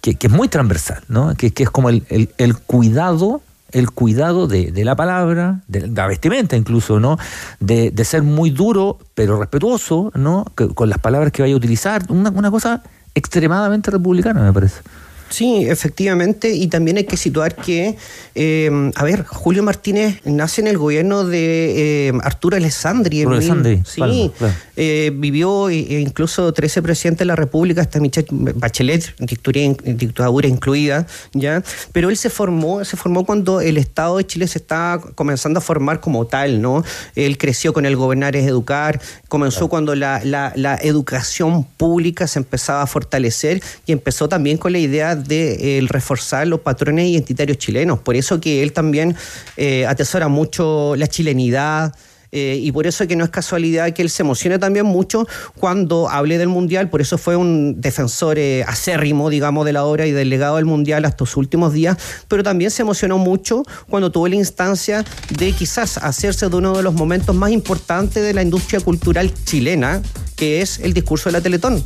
[0.00, 1.34] que, es muy transversal, ¿no?
[1.34, 5.88] Que, que es como el, el, el cuidado el cuidado de, de la palabra, de
[5.88, 7.18] la vestimenta incluso, ¿no?
[7.58, 10.46] De, de ser muy duro, pero respetuoso, ¿no?
[10.56, 12.84] Que- con las palabras que vaya a utilizar, una, una cosa
[13.16, 14.82] extremadamente republicana, me parece.
[15.28, 17.96] Sí, efectivamente, y también hay que situar que,
[18.34, 23.20] eh, a ver, Julio Martínez nace en el gobierno de eh, Arturo Alessandri.
[23.22, 24.54] Arturo Alessandri, sí, Palma, claro.
[24.76, 30.48] eh, vivió e e incluso 13 presidentes de la República, hasta Michelle Bachelet, dictadura, dictadura
[30.48, 31.62] incluida, ¿ya?
[31.92, 35.60] Pero él se formó, se formó cuando el Estado de Chile se estaba comenzando a
[35.60, 36.84] formar como tal, ¿no?
[37.16, 42.38] Él creció con el gobernar es educar, comenzó cuando la, la- la educación pública se
[42.38, 47.58] empezaba a fortalecer y empezó también con la idea de eh, reforzar los patrones identitarios
[47.58, 47.98] chilenos.
[48.00, 49.16] Por eso que él también
[49.56, 51.94] eh, atesora mucho la chilenidad,
[52.32, 55.26] eh, y por eso que no es casualidad que él se emocione también mucho
[55.58, 60.06] cuando hable del Mundial, por eso fue un defensor eh, acérrimo, digamos, de la obra
[60.06, 61.96] y del legado del Mundial hasta sus últimos días,
[62.28, 65.04] pero también se emocionó mucho cuando tuvo la instancia
[65.38, 70.02] de quizás hacerse de uno de los momentos más importantes de la industria cultural chilena,
[70.36, 71.82] que es el discurso de la Teletón.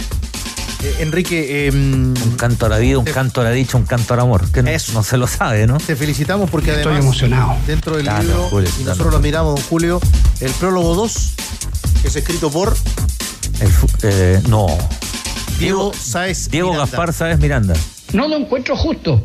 [0.82, 4.14] Eh, Enrique, em, Un canto a la vida, un canto a la dicha, un canto
[4.14, 4.48] al amor.
[4.50, 5.76] Que no, no se lo sabe, ¿no?
[5.78, 7.56] te felicitamos porque Estoy además emocionado.
[7.66, 8.88] dentro del Claro, libro, Julio, y claro.
[8.90, 10.00] nosotros lo admiramos, don Julio,
[10.40, 11.32] el prólogo 2,
[12.02, 12.74] que es escrito por
[13.60, 13.70] El
[14.02, 14.66] eh, no.
[15.58, 16.90] Diego Sáez Diego Miranda.
[16.90, 17.74] Gaspar Sáez Miranda.
[18.12, 19.22] No lo encuentro justo.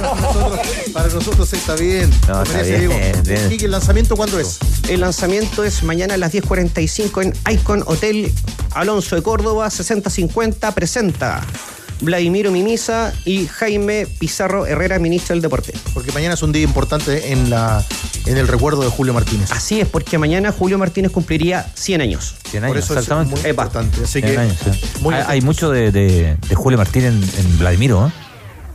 [0.00, 0.58] Nosotros-
[0.92, 2.10] para nosotros está bien.
[2.28, 2.90] No, está bien,
[3.24, 3.52] bien.
[3.60, 4.58] ¿el lanzamiento cuándo es?
[4.88, 8.32] El lanzamiento es mañana a las 10.45 en Icon Hotel
[8.72, 11.42] Alonso de Córdoba, 6050, presenta
[12.00, 15.72] Vladimiro Mimisa y Jaime Pizarro Herrera, ministro del Deporte.
[15.92, 17.84] Porque mañana es un día importante en, la,
[18.26, 19.50] en el recuerdo de Julio Martínez.
[19.52, 22.34] Así es, porque mañana Julio Martínez cumpliría 100 años.
[22.50, 23.40] 100 Por años, eso es exactamente.
[23.40, 23.96] muy importante.
[24.04, 24.80] Así 100 que, años, sí.
[25.00, 28.10] muy hay, mucho de, de- de Julio Martín en, en Vladimiro, ¿eh?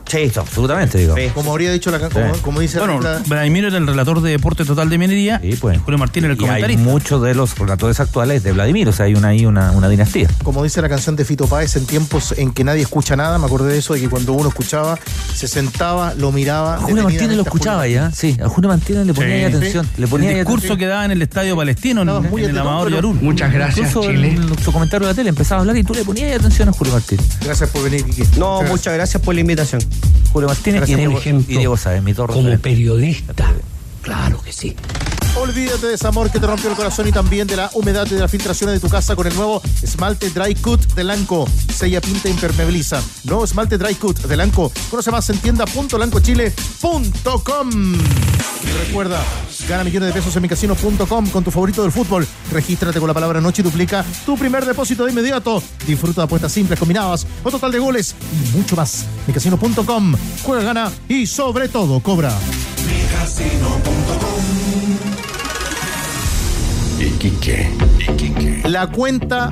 [0.10, 1.16] Sí, absolutamente, digo.
[1.34, 2.42] Como habría dicho la como, Sí.
[2.42, 5.40] como dice Bueno, la- Vladimiro era el relator de Deporte Total de Minería.
[5.42, 5.80] Sí, pues.
[5.80, 6.84] Julio Martínez era el Y hay comentarista.
[6.84, 10.28] muchos de los relatores actuales de Vladimiro, o sea, hay una, ahí una, una dinastía.
[10.44, 13.46] como dice la canción de Fito Páez, en tiempos en que nadie escucha nada, me
[13.46, 14.98] acordé de eso, de que cuando uno escuchaba,
[15.36, 16.76] se sentaba, lo miraba.
[16.76, 19.88] A Julio Martínez lo escuchaba ya, sí, a Julio Martínez le ponía atención.
[19.98, 23.20] Le ponía el discurso que daba en el Estadio Palestino, en, en el Amador Yarún.
[23.24, 24.30] Muchas gracias, Incluso Chile.
[24.30, 26.68] en su comentario de la tele empezaba a hablar y tú le ponías ahí atención
[26.70, 27.26] a Julio Martínez.
[27.46, 28.26] Gracias por venir, Quique.
[28.40, 29.82] No, muchas gracias por la invitación.
[30.32, 33.54] Julio Martínez y Gracias, Diego, y Diego mis dos Como periodista.
[34.02, 34.76] Claro que sí.
[35.36, 38.16] Olvídate de ese amor que te rompió el corazón y también de la humedad y
[38.16, 41.48] de las filtraciones de tu casa con el nuevo esmalte Dry Cut de Lanco.
[41.74, 43.02] Sella, pinta, impermeabiliza.
[43.24, 44.72] Nuevo esmalte Dry Cut de Lanco.
[44.90, 47.96] Conoce más en tienda.lancochile.com.
[48.62, 49.24] Y recuerda,
[49.68, 52.28] gana millones de pesos en micasino.com con tu favorito del fútbol.
[52.52, 55.64] Regístrate con la palabra noche y duplica tu primer depósito de inmediato.
[55.88, 59.06] Disfruta de apuestas simples, combinadas, o total de goles y mucho más.
[59.28, 60.16] micasino.com.
[60.44, 62.34] Juega, gana y sobre todo cobra.
[67.20, 68.62] Iquique.
[68.70, 69.52] La cuenta,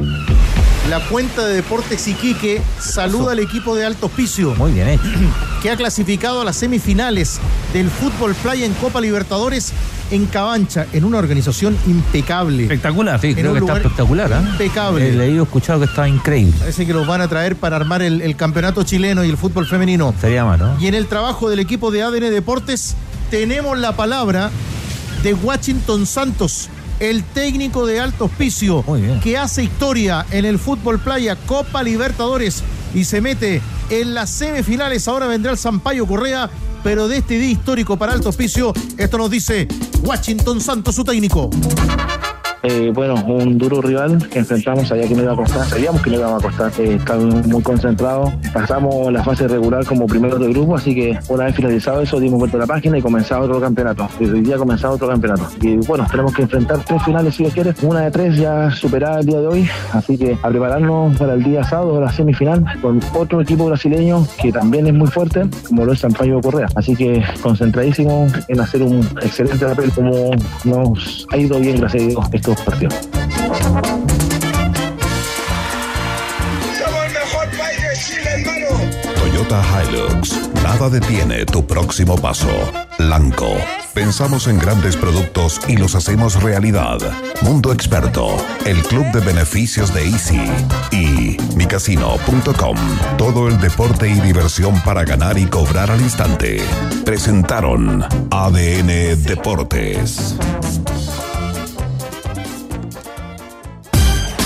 [0.90, 4.56] la cuenta de Deportes Iquique saluda al equipo de Alto Hospicio.
[4.56, 5.04] Muy bien hecho.
[5.62, 7.40] Que ha clasificado a las semifinales
[7.74, 9.74] del Fútbol Playa en Copa Libertadores
[10.12, 12.64] en Cabancha, en una organización impecable.
[12.64, 13.20] Espectacular.
[13.20, 14.32] Sí, En creo que está espectacular.
[14.32, 14.50] ¿eh?
[14.52, 15.10] impecable.
[15.10, 16.54] He leído, escuchado que está increíble.
[16.60, 19.66] Parece que los van a traer para armar el, el campeonato chileno y el fútbol
[19.66, 20.14] femenino.
[20.22, 20.76] Sería malo.
[20.80, 22.96] Y en el trabajo del equipo de ADN Deportes
[23.32, 24.52] tenemos la palabra
[25.24, 26.70] de Washington Santos,
[27.00, 28.84] el técnico de alto hospicio,
[29.24, 35.08] que hace historia en el fútbol playa Copa Libertadores y se mete en las semifinales.
[35.08, 36.50] Ahora vendrá el Sampaio Correa,
[36.84, 39.68] pero de este día histórico para alto hospicio, esto nos dice
[40.02, 41.50] Washington Santos, su técnico.
[42.70, 46.10] Eh, bueno, un duro rival que enfrentamos, sabía que me iba a costar, sabíamos que
[46.10, 50.50] me iba a costar, eh, estábamos muy concentrados, pasamos la fase regular como primero de
[50.50, 54.10] grupo, así que una vez finalizado eso dimos vuelta la página y comenzaba otro campeonato,
[54.20, 55.48] y hoy día comenzaba otro campeonato.
[55.62, 59.22] Y bueno, tenemos que enfrentar tres finales si Dios quiere, una de tres ya superada
[59.22, 63.00] el día de hoy, así que a prepararnos para el día sábado, la semifinal, con
[63.14, 66.68] otro equipo brasileño que también es muy fuerte, como lo es Sampaio Correa.
[66.76, 70.32] Así que concentradísimo en hacer un excelente papel como
[70.66, 72.74] nos ha ido bien, gracias a Dios, estos Somos
[77.06, 78.68] el mejor país de Chile, hermano.
[79.16, 80.50] Toyota Hilux.
[80.64, 82.50] Nada detiene tu próximo paso.
[82.98, 83.56] Lanco.
[83.94, 86.98] Pensamos en grandes productos y los hacemos realidad.
[87.42, 88.38] Mundo Experto.
[88.66, 90.42] El club de beneficios de Easy.
[90.92, 92.78] Y micasino.com.
[93.18, 96.62] Todo el deporte y diversión para ganar y cobrar al instante.
[97.06, 100.36] Presentaron ADN Deportes.